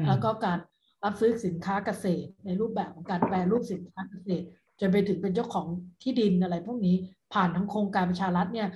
[0.08, 0.60] แล้วก็การ
[1.04, 4.46] รับซื้อสินค้าเกษตร ในรูปแบบของการแปรรูปสินค้าเกษตร
[4.80, 5.68] จนไปถึงเป็นเจ้าของ
[6.02, 6.96] ที่ดินอะไรพวกนี้
[7.34, 8.70] ผ่านทั้งโครงการประชารัฐเนี่ย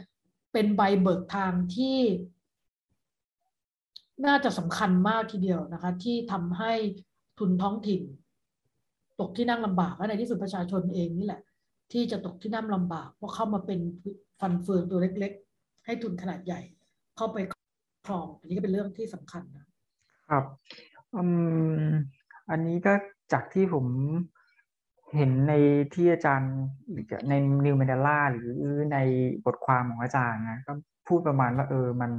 [0.54, 1.98] เป็นใบเบิกทางที่
[4.26, 6.74] น่าจะสำคัญมากทีเดียวนะคะ ที่ทำให้
[7.40, 8.02] ทุนท้องถิ่น
[9.20, 11.42] ตกที่นั่งลำบากและในที่สุดประชาชนเองนี่แหละ
[11.92, 13.80] ที่จะตกที่นั่งลำบากเพราะเข้ามาเป็น
[14.40, 16.62] ฟันเฟืองตัวเล็ก ๆ ให้ทุนขนาดใหญ่
[17.18, 17.38] เข้าไป
[18.06, 19.66] ครอง อันนี้ก็เป็นเรื่องที่สำคัญนะ
[20.30, 20.44] ครับ
[21.16, 21.24] อื
[21.82, 21.90] ม
[22.50, 22.94] อันนี้ก็
[23.34, 23.86] จากที่ผม
[25.18, 25.54] เห็นใน
[25.94, 26.54] ที่อาจารย์
[27.30, 27.34] ใน
[27.66, 28.54] นิวเมนเดล่าหรือ
[28.94, 28.98] ใน
[29.46, 30.74] บทความของอาจารย์นะก็
[31.08, 32.12] พูดประมาณว่าเออมัน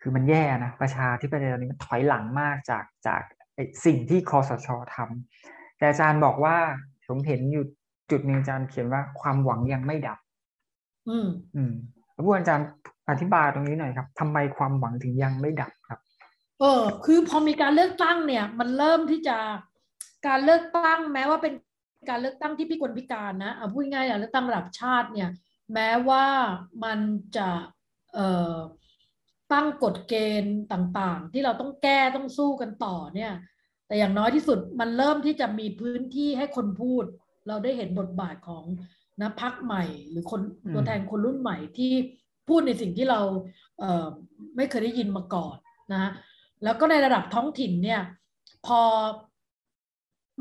[0.00, 3.22] คือมันแย่นะประชาธิปไตยตอนนี้มันถอยหลังมากจากจาก
[3.84, 6.56] สิ่งที่คอสชทำแต่อาจารย์บอกว่า
[7.06, 7.64] ผมเห็นอยู่
[8.10, 10.18] จุดหนึ่งอาจารย์เขียนว่าความหวังยังไม่ดับ
[11.08, 11.72] อืม อืม
[12.12, 12.66] แล้วอาจารย์
[13.10, 16.00] อธิบายตรงนี้หน่อยครับทำไมความหวังถึงยังไม่ดับครับ
[16.60, 19.36] เออ คือพอมีการเลือกตั้งเนี่ย มันเริ่มที่จะ
[20.26, 21.52] การเลือกตั้งแม้ว่าเป็น
[22.08, 25.30] การเลือกตั้งที่พิกลพิการนะเอาพูดง่ายๆเลือกตั้งระดับชาติเนี่ย
[25.74, 26.26] แม้ว่า
[26.84, 26.98] มัน
[27.36, 27.50] จะ
[28.14, 28.56] เอ่อ
[29.52, 33.32] ตั้งกฎเกณฑ์ต่างๆ ที่เราต้องแก้ต้องสู้กันต่อเนี่ย
[33.86, 37.04] แต่อย่างน้อยที่สุดมันเริ่มที่จะมีพื้นที่ให้คนพูด
[37.48, 38.64] เราได้เห็นบทบาทของ
[39.20, 40.40] นะพักใหม่ หรือคน
[40.74, 41.92] ตัวแทนคนรุ่นใหม่ที่
[42.48, 43.20] พูดในสิ่งที่เรา
[43.78, 44.06] เอ่อ
[44.56, 45.56] ไม่เคยได้ยินมาก่อน
[45.92, 46.10] นะ
[46.64, 48.02] แล้วก็ในระดับท้องถิ่นเนี่ย
[48.66, 48.80] พอ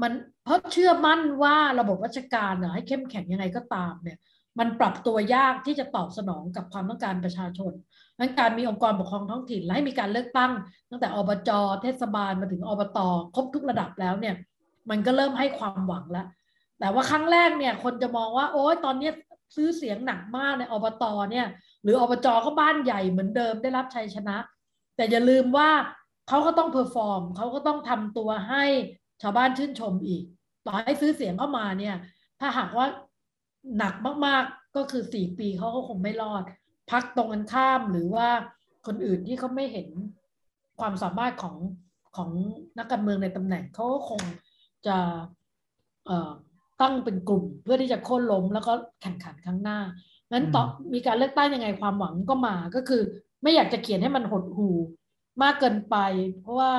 [0.02, 0.12] มัน
[0.44, 4.18] เพราะเชื่อมั่นว่าระบบราชการเน่ยให้เข้มแข็งยังไงก็ตามเนี่ย
[4.60, 7.74] มันปรับตัวยากที่จะตอบสนองกับความต้องการประชาชน
[8.20, 10.52] นั้นการมีองค์กรปกครองท้องถิ่นและให้มีการเลือกตั้ง
[10.90, 11.50] ตั้งแต่อบจ
[11.82, 13.00] เทศบาลมาถึงอบต
[13.36, 14.36] ครบทุกระดับแล้วเนี่ย
[14.90, 16.28] มันก็เริ่มให้ความหวังแล้ว
[16.80, 19.10] แต่ว่าครั้งแรกเนี่ยคนจะมองว่าโอ้ยตอนนี้
[19.56, 21.48] ซื้อเสียงหนักมากในอบตเนี่ย
[21.84, 24.38] หรืออบจก็บ้านใหญ่เหมือนเดิมได้รับชัยชนะ
[24.96, 25.70] แต่อย่าลืมว่า
[26.28, 28.66] เขาก็ต้อง perform เขาก็ต้องทำตัวให้
[29.22, 30.24] ชาวบ้านชื่นชมอีก
[30.66, 31.96] ต่อให้ซื้อเสียงเข้ามาเนี่ย
[32.40, 32.86] ถ้าหากว่า
[33.78, 33.94] หนัก
[34.26, 36.44] มากๆก็คือสี่ปีเขาก็คงไม่รอด
[36.92, 38.28] พรรคตรงกันข้ามหรือว่า
[38.88, 39.88] คนอื่นที่เขาไม่เห็น
[40.80, 41.56] ความสามารถของ
[42.16, 42.30] ของ
[42.78, 44.22] นักการเมืองในตำแหน่งเขาก็คง
[44.88, 44.98] จะ
[46.82, 49.80] ตั้งเป็นกลุ่มเพื่อที่จะโค่นล้มแล้วก็แข่งขันครั้งหน้า
[50.32, 50.64] นั้นต่อ
[50.94, 53.02] มีการเลือกตั้งยังไงความหวังก็มาก็คือ
[53.44, 54.70] ไม่อยากจะเขียนให้มันหดหู
[55.44, 55.96] มากเกินไป
[56.42, 56.72] เพราะว่า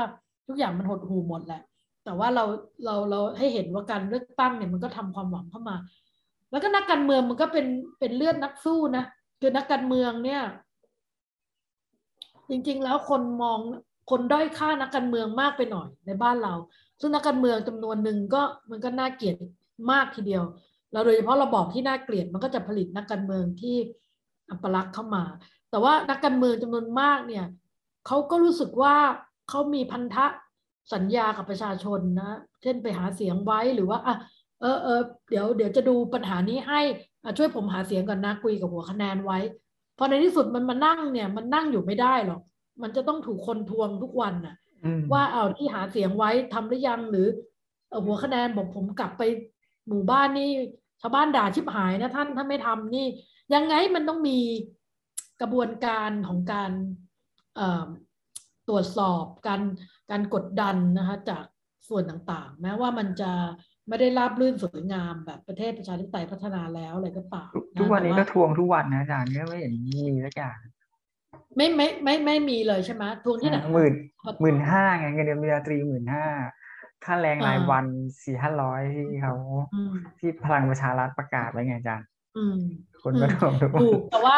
[0.46, 1.62] ทุกอย่างมันหดหูหมดแหละ
[2.04, 2.44] แต่ว่าเรา
[2.84, 5.76] เราเราให้เห็นว่าการเลือกตั้งเนี่ยมันก็ทำความหวังเข้ามา
[6.50, 7.66] แล้วก็นักการเมืองมันก็เป็น
[7.98, 9.04] เป็นเลือดนักสู้นะ
[9.40, 10.42] คือนักการเมืองเนี่ย
[12.50, 13.58] จริง ๆ แล้วคนมอง
[14.10, 16.54] คนด้อยค่านักการเมืองมากไปหน่อยในบ้านเรา
[17.00, 19.36] ซึ่งนักการเมืองจำนวนหนึ่งก็มันก็น่าเกลียด
[19.90, 20.44] มากทีเดียว
[20.92, 23.76] เราโดยเฉพาะระบอบที่น่าเกลียดมันก็จะผลิตนักการเมืองที่
[24.50, 25.24] อัปลักษณ์เข้ามา
[25.70, 27.44] แต่ว่านักการเมืองจำนวนมากเนี่ย
[28.06, 28.96] เขาก็รู้สึกว่า
[29.48, 30.26] เขามีพันธะ
[30.92, 32.30] สัญญากับประชาชนนะ
[32.62, 34.16] เช่นไปหาเสียงไว้หรือว่าอะ
[34.60, 36.80] เออเออเดี๋ยวเดี๋ยวจะดูปัญหานี้ให้
[37.38, 39.38] ช่วยผมหาเสียงก่อนนะคุยกับหัวคะแนนไว้
[39.98, 42.40] พอในที่สุดมันมานั่งเนี่ย มันนั่งอยู่ไม่ได้หรอก
[42.82, 44.56] มันจะต้องถูกคนทวงทุกวันน่ะ
[45.12, 47.26] ว่าเอาที่หาเสียงไว้ทำหรือยังหรือ
[48.04, 49.22] หัวคะแนนบอกผมกลับไป
[49.88, 50.50] หมู่บ้านนี่
[51.00, 53.06] ชาวบ้านด่าชิบหายนะท่านถ้าไม่ทำนี่
[53.54, 54.38] ยังไงมันต้องมี
[55.40, 56.70] กระบวนการของการ
[58.68, 59.60] ตรวจสอบการ
[60.10, 61.44] การกดดันนะคะจาก
[61.88, 63.32] ส่วนต่างๆ แม้ว่ามันจะ
[63.88, 69.72] ไม่ได้ราบรื่นสวยงามแบบประเทศประชาธิปไตยพัฒนาแล้วอะไรก็ตามทุกวันนี้ก็ทวงทุกวันนะอาจารย์ไม่เห็น
[70.08, 70.56] มีสักอย่าง
[71.56, 73.92] ไม่ไม่ไม่ไม่มีเลยใช่ไหมทวงที่ไหนหมื่น
[74.40, 76.26] หมื่นห้าไงเงินเดือนมีตรีหมื่นห้า
[77.04, 77.84] ค่าแรงรายวัน
[78.22, 79.34] สี่ห้าร้อยที่เขา
[80.18, 82.08] ที่พลังประชารัฐประกาศไว้ไงอาจารย์
[83.02, 83.82] คนก็ทวงทุกวัน
[84.12, 84.36] แต่ว่า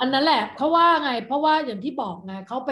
[0.00, 2.70] อันนั้นแหละเขาว่าไง เพราะว่าอย่างที่บอกไงเขาไป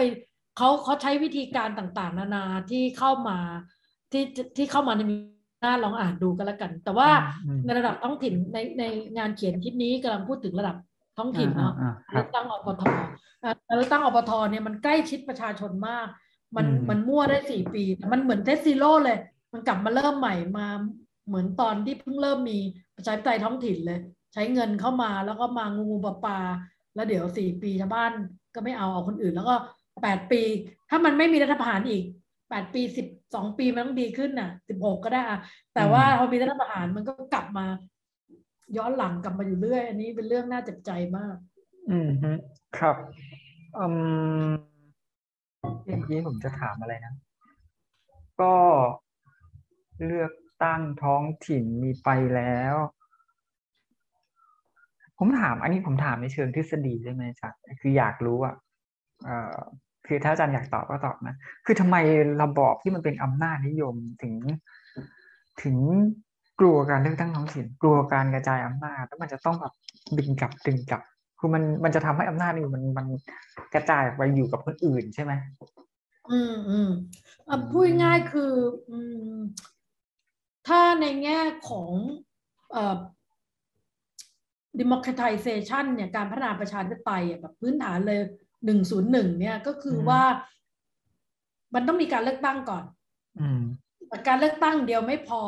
[0.57, 3.37] เขาเขาใช้วิธีการต่างๆ นานาที่เข้ามา
[4.11, 4.23] ที่
[4.57, 5.01] ที่เข้ามาใน
[5.61, 7.09] หน้าลองอ่านดูกันแล้วกัน แต่ว่า
[7.65, 8.83] ในระดับท้องถิ่นในใน
[9.17, 10.75] งานเขียนคลิปนี้กำลังพูดถึงระดับ
[11.17, 11.73] ท้องถิ่นเนาะ
[12.11, 12.83] เลือกตั้งอบท
[13.75, 16.07] เลือกตั้งอบทเนี่ยมันใกล้ชิดประชาชนมาก
[16.55, 17.83] มันมันมั่วได้สี่ปี
[18.13, 19.19] มันเหมือนเทสซิโร่เลย
[19.53, 20.67] มันกลับมาเริ่มใหม่มา
[21.27, 22.57] เหมือนตอนที่เพิ่งเริ่มมี
[22.95, 23.99] ประชาธิปไตยท้องถิ่นเลย
[24.33, 26.39] ใช้เงินเข้ามาแล้วก็มางูปลาปลา
[26.95, 28.11] แล้วเดี๋ยวสี่ปีชาวบ้าน
[28.55, 29.55] ก็ไม่เอาเอาคนอื่น แล้วก็
[30.03, 30.41] แปดปี
[30.89, 32.03] ถ้ามันไม่มีรัฐประหารอีก
[32.49, 35.39] แปดปีสิบสองปีมันต้องดีขึ้นน่ะสิบหกก็ได้อะ
[35.73, 37.65] แต่ว่าพอมีรัฐประหารมันก็กลับมา
[38.77, 41.35] ย้อนหลังกลับมาอยู่เรื่อย อันนี้เป็นเรื่องน่าเจ็บใจมาก
[41.89, 42.09] อืม
[42.77, 42.95] ครับ
[43.77, 43.85] อื
[44.49, 44.51] ม
[45.85, 47.13] เมื่อกี้ผมจะถามอะไรนะ
[48.41, 48.53] ก็
[50.05, 50.31] เลือก
[50.63, 52.75] ตั้งท้องถิ่นมีไปแล้ว
[55.17, 57.49] ผมถาม อันนี้ผมถามในเชิงทฤษฎีได้ไหมจ๊ะ
[57.81, 58.55] คืออยากรู้อะ
[60.07, 61.35] คือถ้าอาจารย์อยากตอบก็ตอบนะ
[61.65, 61.95] คือทำไม
[62.41, 64.33] ระบอบที่มันเป็นอำนาจนิยมถึง
[65.63, 65.77] ถึง
[66.59, 69.73] กลัวการเลือกตั้งท้องถิ่น กลัวการกระจายอำนาจ แล้วมันจะต้องแบบ
[70.17, 71.01] ดึงกลับดึงกลับ
[71.39, 73.07] คือมันมันจะทำให้อำนาจนี่มันมัน
[73.73, 75.33] กระจายไปอยู่กับคนอื่นใช่ไหม
[76.31, 76.89] อืมอืม
[77.49, 78.53] อะพูดง่ายคือ
[78.89, 78.97] อื
[79.35, 79.39] ม
[80.67, 81.39] ถ้าในแง่
[81.69, 81.89] ของ
[82.71, 82.97] เอ่อ
[84.79, 88.19] democratization เนี่ยการพัฒนาประชาธิปไตยแบบพื้นฐานเลย
[88.65, 90.21] หนึ่งศูนย์หนึ่งเนี่ยก็คือว่า
[91.75, 92.83] มันต้องมีการเลือกตั้งก่อน
[94.07, 95.43] แต่การเลือกตั้งเดียวไม่พอ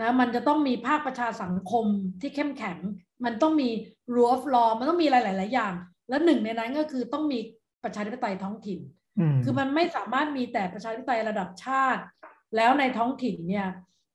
[0.00, 1.86] นะมันจะต้องมีภาคประชาสังคม
[2.20, 2.78] ที่เข้มแข็ง
[3.24, 3.68] มันต้องมี
[4.14, 5.74] rule of law มันต้องมีหลายๆอย่าง
[6.08, 7.38] และหนึ่งในนั้นก็คือต้องมี
[7.84, 8.80] ประชาธิปไตยท้องถิ่น
[9.44, 12.02] คือมันไม่สามารถมีแต่ประชาธิปไตยระดับชาติ
[12.56, 13.68] แล้วในท้องถิ่นเนี่ย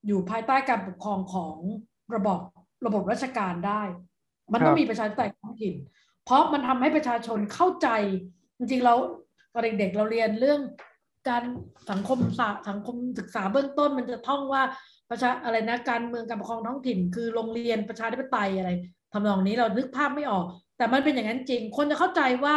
[0.07, 1.55] อยู่ภายใต้การปกครองของ
[2.15, 2.39] ระบบ
[2.85, 3.81] ระบบราชการได้
[4.51, 5.75] มันต้องมีประชาธิปไตยท้องถิ่น
[6.25, 7.87] เพราะมันทำให้ประชาชนเข้าใจ
[8.57, 8.95] จริงๆเรา
[9.53, 10.61] ตอนเด็กๆเราเรียนเรื่อง
[11.29, 11.43] การ
[11.91, 14.63] สังคมศาสตร์สังคมศึกษาเบื้องต้นมันจะท่องว่า
[15.09, 18.71] ประชาอะไรนะการเมืองการปกครองท้องถิ่น คือโรงเรียนประชาธิปไตยอะไร
[19.13, 20.45] ทำนองนี้เรานึกภาพไม่ออก
[20.77, 22.55] แต่มันเป็นอย่างนั้นจริง คนจะเข้าใจว่า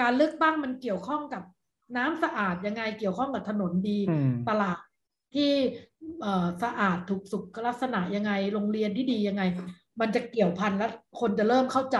[0.00, 1.42] การเลือกตั้งมันเกี่ยวข้องกับ
[1.96, 3.98] น้ำสะอาดยังไงเกี่ยวข้องกับถนนดี
[4.48, 4.78] ตลาด
[5.34, 5.52] ที่
[6.62, 9.42] สะอาดถูกสุขลักษณะยังไง โรงเรียนที่ดียังไง
[10.00, 10.90] มันจะเกี่ยวพันแล้ว
[11.20, 11.98] คนจะเริ่มเข้าใจ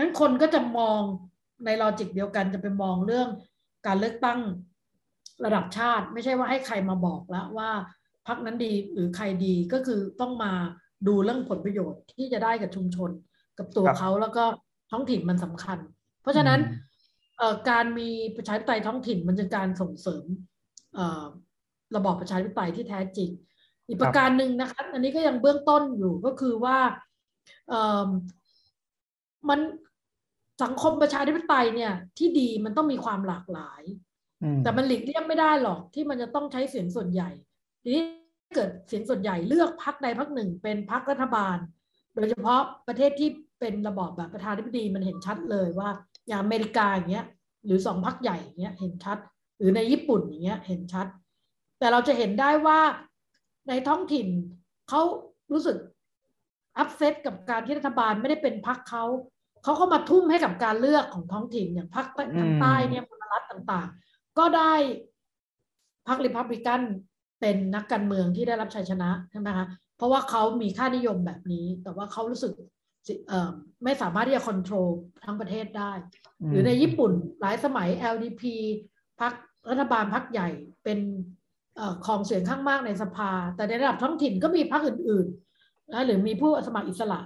[0.00, 1.00] งั้นคนก็จะมอง
[1.64, 3.28] ในลอจิกเดียวกันจะไปมองเรื่อง
[3.86, 4.40] การเลือกตั้ง
[5.44, 7.70] ระดับชาติ ไม่ใช่ว่าให้ใครมาบอกแล้วว่า
[8.26, 10.52] พักนั้นดีหรือใครดีก็คือต้องมา
[11.06, 13.10] ดูเรื่องผลประโยชน์ที่จะได้กับชุมชน
[13.58, 14.44] กับตัวครับเขาแล้วก็
[14.90, 15.78] ท้องถิ่นมันสำคัญ
[16.22, 16.88] เพราะฉะนั้นอืม
[17.38, 20.24] เอ่อการมีประชาธิปไตยท้องถิ่นมันจะการส่งเสริม
[20.94, 21.24] เอ่อ
[21.96, 23.30] ระบอบประชาธิปไตยที่แท้จริง
[23.88, 26.78] อีกประการหนึ่งนะคะอันนี้ก็ยังเบื้องต้นอยู่ก็คือว่า
[27.68, 28.08] เอ่อ
[29.48, 29.60] มัน
[30.62, 33.82] สังคมประชาธิปไตยเนี่ยที่ดีมันต้องมีความหลากหลาย
[34.42, 37.30] อืมแต่มันหลีกเลี่ยงไม่ได้หรอกที่มันจะต้องใช้เสียงส่วนใหญ่
[37.82, 38.02] ทีนี้
[38.44, 41.56] ถ้าเกิดเสียงส่วนใหญ่เลือกพรรคใดพรรคหนึ่ง เป็นพรรครัฐบาล
[42.14, 43.30] โดยเฉพาะประเทศที่
[43.60, 45.88] เป็นระบอบแบบประธาธิบดีมันเห็นชัดเลยว่า
[46.28, 47.26] อย่างอเมริกาอย่างเงี้ย
[47.64, 49.18] หรือสองพรรคใหญ่อย่างเงี้ยเห็นชัด
[49.58, 51.06] หรือในญี่ปุ่นอย่างเงี้ยเห็นชัด
[51.78, 52.80] แต่เราจะเห็นได้ว่า
[53.68, 54.26] ในท้องถิ่น
[54.88, 55.02] เขา
[55.52, 55.76] รู้สึก
[56.78, 59.04] อัพเซตกับการที่รัฐบาลไม่ได้เป็นพรรคเขา
[59.64, 62.06] เขาก็มาทุ่มให้กับการเลือกของท้องถิ่นอย่างพรรค
[62.40, 64.74] ทางใต้เนี่ยมลรัฐต่างๆ ก็ได้
[66.08, 66.82] พรรคริพับลิกัน
[67.40, 72.52] เป็นนักการเมืองที่ได้รับชัยชนะใช่ไหมคะเพราะว่าเขามีค่านิยมแบบนี้ แต่ว่าเขารู้สึก
[73.06, 73.50] สิเอ่อ
[73.84, 74.88] ไม่สามารถที่จะควบคุม
[75.24, 75.92] ทั้งประเทศได้
[76.50, 78.42] หรือในญี่ปุ่นหลายสมัย LDP
[79.20, 79.32] พรรค
[79.70, 80.48] รัฐบาลพรรคใหญ่
[80.84, 80.98] เป็น
[81.76, 87.20] เอ่อของเสียงข้างมากในสภา แต่ในระดับท้องถิ่นก็มีพรรคอื่นๆนะหรือมีผู้สมัครอิสระ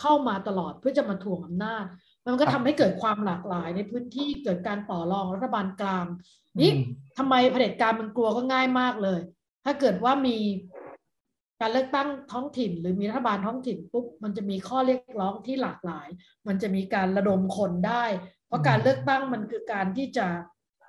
[0.00, 1.84] เข้ามาตลอดเพื่อจะมาถ่วงอำนาจ
[2.26, 6.06] มันก็ทำให้เกิดความหลากหลายในพื้นที่เกิดการต่อรองรัฐบาลกลาง
[6.60, 6.70] นี่
[7.18, 9.20] ทำไมเผด็จการมันกลัวก็ง่ายมากเลย
[9.64, 10.36] ถ้าเกิดว่ามี
[11.60, 16.08] การเลือกตั้งท้องถิ่น หรือมีรัฐบาลท้องถิ่นปุ๊บมันจะมีข้อเรียกร้องที่หลากหลาย
[16.46, 18.04] มันจะมีการระดมคนได้
[18.46, 20.26] เพราะการเลือกตั้งมันคือการที่จะ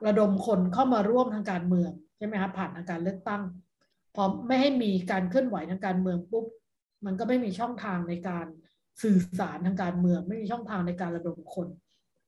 [0.08, 3.42] ระดมคนเข้ามาร่วมทางการเมืองใช่ไหมครับผ่านทางการเลือกตั้ง
[4.16, 6.46] พอไม่ให้มีการเคลื่อนไหวทางการเมืองปุ๊บ
[7.06, 8.46] มันก็ไม่มีช่องทางในการ
[9.04, 11.68] สื่อสารทางการเมืองไม่มีช่องทางในการระดมคน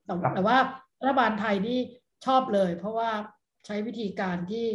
[0.05, 0.57] แต่ครับแต่ว่า
[1.01, 1.77] รัฐบาลไทยนี่
[2.25, 3.09] ชอบเลย เพราะว่า
[3.65, 4.65] ใช้วิธีการที่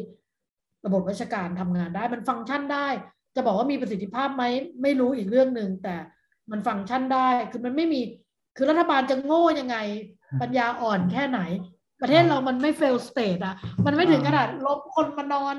[0.87, 2.89] ระบบราชการทำงานได้ มันฟังก์ชันได้
[3.37, 4.45] จะบอกว่ามีประสิทธิภาพไหม
[4.83, 5.97] ไม่รู้อีกเรื่องหนึ่งแต่
[6.51, 8.01] มันฟังก์ชันได้คือมันไม่มี
[8.57, 9.77] คือรัฐบาลจะโง่ยังไง
[10.43, 11.41] ปัญญาอ่อนแค่ไหน
[12.03, 13.55] ประเทศเรามันไม่ fail state อะ
[13.87, 15.57] มันไม่ถึงขนาดลบคนมานอน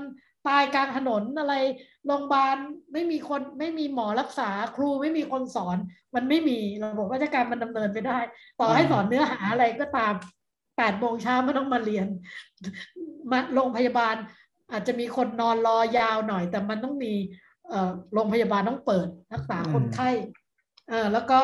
[0.47, 1.55] ตายกลางถนนอะไร
[2.07, 2.57] โรงพยาบาล
[2.93, 5.77] ไม่มีคนไม่มีหมอรักษาครูไม่มีคนสอน
[6.15, 8.19] มันไม่มีระบบราชการมันดำเนินไม่ได้
[8.59, 10.13] ต่อให้สอนเนื้อหาอะไรก็ตาม
[10.77, 12.07] แปดโมงเช้าไม่ต้องมาเรียน
[13.31, 14.15] มาโรงพยาบาล
[14.71, 17.13] อาจจะมีคนนอนรอยาวหน่อย แต่มันต้องมี
[18.13, 20.09] โรงพยาบาลต้องเปิดรักษาคนไข้
[21.13, 21.39] แล้วก็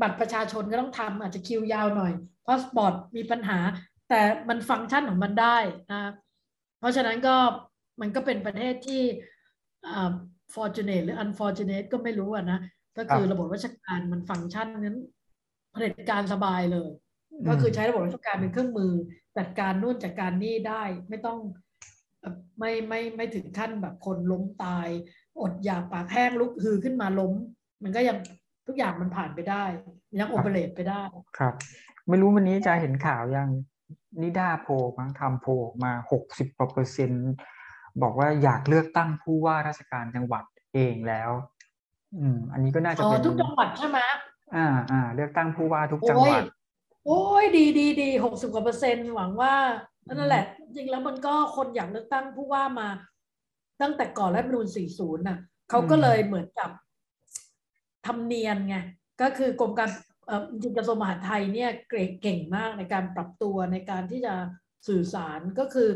[0.00, 2.12] บัตรประชาชนก็ต้องทำอาจจะคิวยาวหน่อย
[2.46, 3.58] พาสปอร์ตมีปัญหา
[4.08, 5.58] แต่มันฟังก์ชันของมันได้
[5.90, 6.00] นะ
[6.78, 7.36] เพราะฉะนั้นก็
[8.00, 9.02] มันก็เป็นประเทศที่
[9.86, 10.12] อ่า
[10.54, 12.60] fortunate หรือ unfortunate ก็ไม่รู้อะนะ
[12.96, 14.98] ก็คือระบบราชการมันฟังก์ชันนั้น
[15.72, 16.90] เผด็จการสบายเลย
[17.48, 18.92] ก็คือใช้ระบบราชการเป็นเครื่องมือ
[19.38, 21.38] จัดการนู่นจัดการนี่ได้ไม่ต้อง
[22.20, 24.88] เอ่อไม่ไม่ไม่ถึงขั้นแบบคนล้มตาย
[25.40, 27.32] อดอยากปากแห้งลุกฮือขึ้นมาล้ม
[27.82, 28.16] มันก็ยัง
[28.66, 29.64] ทุกอย่างมันผ่านไปได้
[30.18, 31.02] ยังโอเปเรตไปได้
[31.38, 31.54] ครับ
[32.08, 33.48] ไม่รู้วันนี้จะเห็นข่าวยัง
[34.22, 37.30] นิด้าโพลมั้งทำโพลออกมาหกสิบกว่าเปอร์เซ็นต์
[38.02, 41.30] บอกว่าอยากเลือกตั้งผู้ว่าราชการจังหวัดเองแล้ว
[42.18, 43.98] อืม อันนี้ก็น่าจะอ๋อเป็นทุกจังหวัดใช่ไหม
[44.56, 46.42] อ่าอ่าเลือกตั้งผู้ว่าทุกจังหวัด
[47.06, 49.54] โอ้ยดีดีดีหกสิบกว่าเปอร์เซ็นต์หวังว่า
[50.18, 52.88] นั่นแหละ จริงๆแล้วมันก็คนอยากเลือกตั้งผู้ว่ามา
[53.82, 54.66] ตั้งแต่ก่อนรัฐธรรมนูญ
[54.96, 55.38] 40น่ะ
[55.70, 56.70] เขาก็เลยเหมือนกับ
[58.06, 58.76] ทำเนียนไง
[59.22, 59.90] ก็คือกรมการ
[60.26, 64.34] เอ่อจริงๆกระทรวงมหาดไทยเนี่ยเก่งเก่งมากในการปรับตัวในการที่จะ
[64.88, 65.88] สื่อสารก็คือ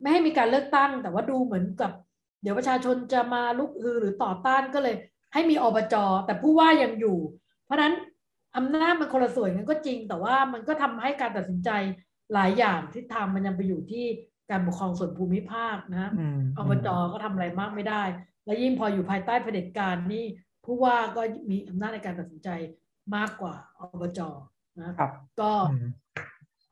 [0.00, 1.90] ไม่ให้มีการเลือกตั้ง แต่ว่าดูเหมือนกับ
[2.42, 4.96] เดี๋ยวประชาชนจะมาลุกฮือหรือต่อต้านก็เลย
[5.32, 5.94] ให้มีอบจ
[6.26, 7.18] แต่ผู้ว่ายังอยู่
[7.64, 7.94] เพราะฉะนั้น
[8.56, 11.70] อำนาจมันคนละส่วนกันก็จริง แต่ว่ามันก็ทำให้การตัดสินใจ
[12.34, 14.04] หลายอย่างที่ทำมันยังไปอยู่ที่
[14.50, 18.02] การปกครองส่วนภูมิภาคนะอืมอบจก็ทำอะไรมากไม่ได้
[18.46, 20.24] และยิ่งพออยู่ภายใต้เผด็จการนี่
[20.64, 22.48] ผู้ว่าก็มีอำนาจในการตัดสินใจ
[23.16, 24.20] มากกว่าอบจ
[24.78, 25.88] นะครับ ก็อืม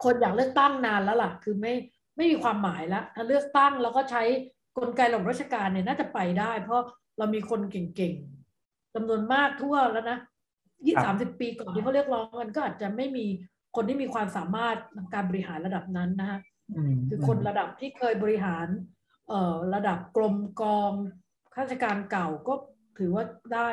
[0.05, 1.75] คนอยากเลือกตั้งนานแล้วล่ะ คือไม่
[2.19, 4.23] ไม่มีความหมายแล้วถ้าเลือกตั้งแล้วก็ใช้
[4.79, 6.83] กลไกระบบราชการเนี่ยน่าจะไปได้ เพราะ
[7.19, 10.19] เรามีคนเก่งๆจำนวนมากทั่วแล้วนะ
[10.87, 13.27] ยี่ครัสามบสิบปีก่อนที่เขาเรียกร้องกันก็อาจจะไม่มี
[13.77, 16.39] คนที่มีความสามารถในการบริหารระดับนั้นนะฮะ
[17.09, 18.67] คือคนระดับที่เคยบริหาร
[19.29, 20.93] เอ่อระดับกรมกอง
[21.55, 22.55] ข้าราชการเก่าก็
[22.99, 23.69] ถือว่าได้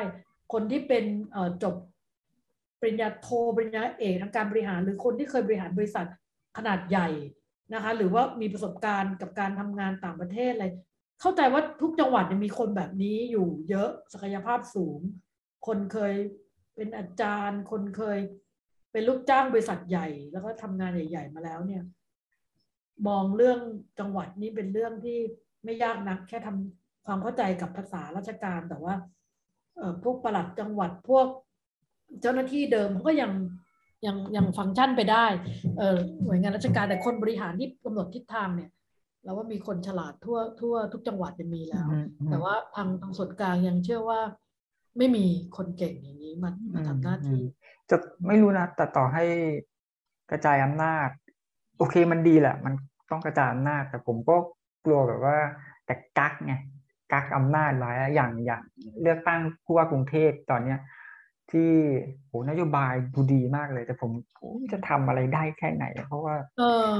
[0.52, 1.74] คนที่เป็นเอ่อจบ
[2.80, 6.06] ปริญญาโทปริญญาเอกทางการบริหาร หรือคนที่เคยบริหารบริษัท
[6.56, 7.08] ขนาดใหญ่
[7.74, 10.66] นะคะหรือว่ามีประสบการณ์กับการทำงานต่างประเทศอะไร
[11.20, 15.00] เข้าใจว่าทุกจังหวัดมีคนแบบนี้อยู่เยอะศักยภาพสูง
[15.66, 16.14] คนเคย
[16.76, 18.18] เป็นอาจารย์ คนเคย
[18.92, 21.82] เป็นลูกจ้างบริษัทใหญ่ แล้วก็ทำงานใหญ่ ๆ มาแล้วเนี่ย
[23.08, 23.60] มองเรื่อง
[23.98, 25.18] จังหวัดนี้เป็นเรื่องที่
[25.64, 28.94] ไม่ยากนัก แค่ทำความเข้าใจกับภาษาราชการแต่ว่า
[30.02, 31.26] พวกประหลัดจังหวัดพวก
[32.20, 33.32] เจ้าหน้าที่เดิมเขาก็ยัง
[34.06, 35.26] ยังยังฟังก์ชันไปได้
[35.78, 38.70] เออหน่วยงานราชการแต่คนบริหารที่กำหนดทิศทางเนี่ย
[39.22, 41.88] เราว่ามีคนฉลาดทั่วทั่วทุกจังหวัดจะมีแล้ว
[42.30, 44.20] แต่ว่าทางทางส่วนกลางยังเชื่อว่า
[44.98, 45.24] ไม่มี
[45.56, 47.42] คนเก่งอย่างนี้มามาทำหน้าที่
[47.90, 49.24] จะไม่รู้นะแต่ต่อให้
[50.30, 51.08] กระจายอำนาจ
[51.78, 52.74] โอเคมันดีแหละ มัน
[53.10, 54.36] ต้องกระจายอำนาจ แต่ผมก็
[54.84, 55.38] กลัวแบบว่า
[55.86, 56.54] แต่กักไง
[57.12, 58.62] กักอำนาจไว้อย่างอย่าง
[59.02, 60.78] เลือกตั้งผู้ว่ากรุงเทพตอนเนี้ย
[61.52, 61.70] ที่
[62.28, 64.10] โหนโยบายดูดีมากเลย แต่ผม
[64.72, 66.34] จะทำอะไรได้แค่ไหน เพราะว่า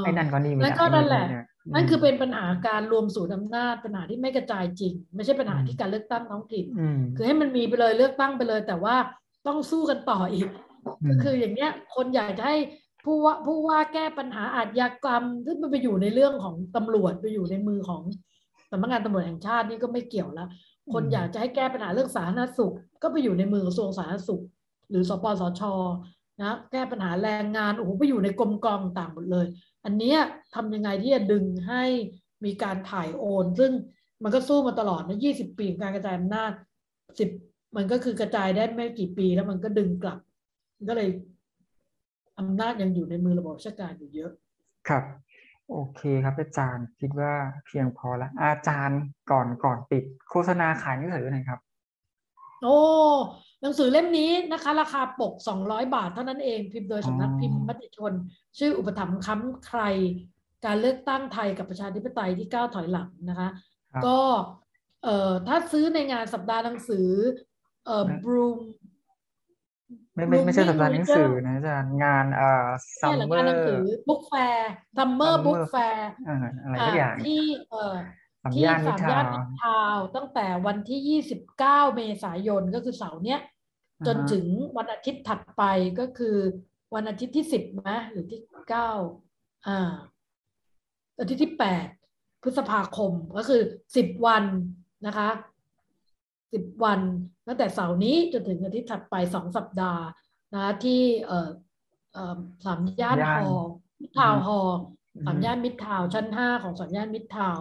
[0.05, 1.27] ไอ้นั่นก็นี่ไม่ได้แล้วก็นั่นแหละ
[1.75, 6.65] นั่นคือเป็นปัญหาการรวมศูนย์อำนาจปัญหาที่ไม่กระจายจริง ไม่ใช่ปัญหาที่การเลือกตั้งท้องถิ่น
[7.17, 8.97] คือให้มันมีไปเลยเลือกตั้งไปเลย แต่ว่า
[9.47, 10.49] ต้องสู้กันต่ออีก
[11.09, 12.57] ก็คืออย่างเนี้ยคนอยากจะให้
[13.05, 18.03] ผู้ว่าผู้ว่าแก้ปัญหาอาชญากรรมที่มันไปอยู่ในเรื่องของตำรวจไปอยู่ในมือของ
[18.71, 20.49] สำนักงานตำรวจแห่งชาตินี่ก็ไม่เกี่ยวแล้ว
[20.93, 24.43] คนอยากจะให้แก้ปัญหาเรื่องสาธารณสุข ก็ไปอยู่ในมือกระทรวงสาธารณสุข
[24.91, 25.63] หรือสปสช
[26.43, 29.47] นะแก้ปัญหาแรงงานโอ้โหไปอยู่ในกรมกองต่างหมดเลย
[29.85, 30.15] อันนี้
[30.55, 31.85] ทำยังไงที่จะดึงให้
[32.45, 33.73] มีการถ่ายโอน ซึ่ง
[34.23, 36.53] มันก็สู้มาตลอดนะยี่สิบปีการกระจายอำนาจ
[37.19, 37.31] สิบ
[37.77, 40.19] มันก็คือกระจายได้ไม่กี่ปีแล้วมันก็ดึงกลับ
[40.89, 41.09] ก็เลย
[42.39, 44.33] อำนาจยังอยู่ในมือระบบราชการอยู่เยอะ
[44.89, 45.03] ครับ
[45.71, 47.33] โอเคครับอาจารย์คิดว่า
[47.67, 49.01] เพียงพอแล้วอาจารย์
[49.31, 51.61] ก่อนก่อนปิด โฆษณาขายหนังสือหน่อยครับ
[52.63, 52.79] โอ้
[53.63, 55.33] หนังสือเล่มนี้นะคะ ราคาปก
[55.65, 58.13] 200 บาทเท่านั้นเองพิมพ์โดยสำนักพิมพ์มติชน
[58.59, 59.83] ชื่ออุปถัมภ์ค้ำใคร
[60.65, 63.49] การเลือกตั้งไทยกับประชาธิปไตยที่ก้าวถอยหลังนะคะ
[64.07, 64.19] ก็
[65.05, 67.09] เอ่อถ้าซื้อในงานสัปดาห์หนังสือ
[67.87, 68.59] เอ่อบรูม
[70.17, 72.67] ไม่ไม่ไม่ใช่สัปดาห์หนังสือนะอาจารย์งานเอ่อ
[73.01, 73.45] Summer
[74.09, 76.09] Book Fair Summer Book Fair
[76.63, 77.95] อะไรสักอย่างที่เอ่อ
[78.55, 83.41] ที่สามย่านมิตรทาวน์ตั้งแต่วันที่ 29 เมษายนก็คือเสาร์เนี้ย
[84.07, 84.45] จนถึง
[84.77, 85.63] วันอาทิตย์ถัดไป
[86.01, 86.37] ก็คือ
[86.95, 88.91] วันอาทิตย์ที่สิบไหมหรือที่เก้า
[89.67, 89.93] อ่า
[91.19, 91.87] อาทิตย์ที่แปด
[92.43, 93.63] พฤษภาคมก็คือ
[93.97, 94.45] สิบวัน
[95.07, 95.29] นะคะ
[96.53, 97.01] สิบวัน
[97.47, 100.05] ตั้งแต่เสาร์นี้จนถึงอาทิตย์ถัดไปสองสัปดาห์
[100.55, 101.51] นะที่เอ่อ
[102.13, 103.55] เอ่อสามย่านฮอ
[104.01, 104.61] มิทาวฮอ
[105.27, 107.59] สามย่านมิทาวชั้นห้าของสามย่านมิทาว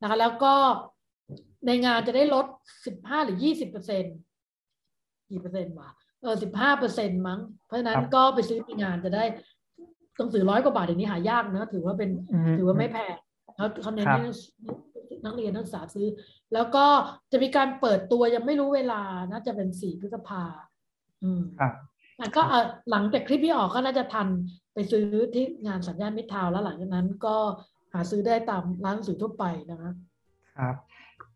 [0.00, 0.54] นะคะแล้วก็
[1.66, 2.46] ในงานจะได้ลด
[2.86, 4.16] สิบห้าหรือยี่สิบเปอร์เซ็นต์
[5.30, 5.90] กี่เปอร์เซ็นต์วะ
[6.22, 9.24] เออสิบห้าเปอร์เซ็นต์มั้ง เพราะฉะนั้นก็ไปซื้อในงานจะได้
[10.18, 12.10] ต้องซื้อร้อยกว่าบาทอย่างนี้หายากนะถือว่าเป็น
[12.58, 13.14] ถือว่าไม่แพง
[13.56, 14.22] เขาเขาเน้นให้
[15.24, 16.06] นักเรียนนักศึกษาซื้อ
[16.54, 16.86] แล้วก็
[17.32, 20.42] จะมีการเปิดตัวยังไม่รู้เวลาน่าจะเป็นสี่พฤษภา
[21.22, 21.42] อืม
[22.18, 22.42] แต่ก็
[22.90, 24.28] หลังจากคลิปที่ออกก็น่าจะทัน
[24.74, 27.36] ไปซื้อที่งานสัญญาณมิตรทาวแล้วหลังจากนั้นก็
[27.92, 29.90] หาซื้อได้ตามร้านหนังสือทั่วไปนะคะ
[30.58, 30.76] ครับ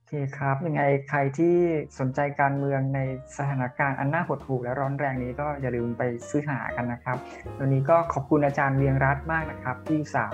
[0.09, 1.55] เคครับยังไงใครที่
[1.99, 3.01] สนใจการเมืองใน
[3.37, 7.17] สถานการณ์อันน่าหดหู่และร้อนแรงนี้ก็อย่าลืมไปซื้อหากันนะครับ
[7.59, 10.33] วันนี้ก็ขอบคุณอาจารย์เวียงรัตมากนะครับที่สาว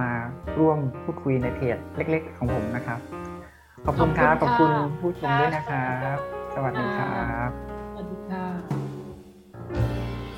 [0.00, 0.10] มา
[0.58, 2.98] ร่วมพูดคุยในเพจเล็ก ๆ ของผมนะครับ
[3.86, 4.70] ขอบคุณครับขอบคุณ
[5.00, 6.18] ผู้ชมด้วยนะครับ
[6.54, 7.50] สวัสดีครับ
[7.92, 8.44] สวัสดีค่ะ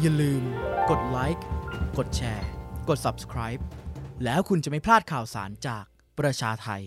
[0.00, 0.42] อย่าลืม
[0.90, 1.46] กดไลค์
[1.98, 2.48] กดแชร์
[2.88, 3.62] กด subscribe
[4.24, 5.84] แล้วคุณจะไม่พลาดข่าวสารจาก
[6.18, 6.82] ประชาไทย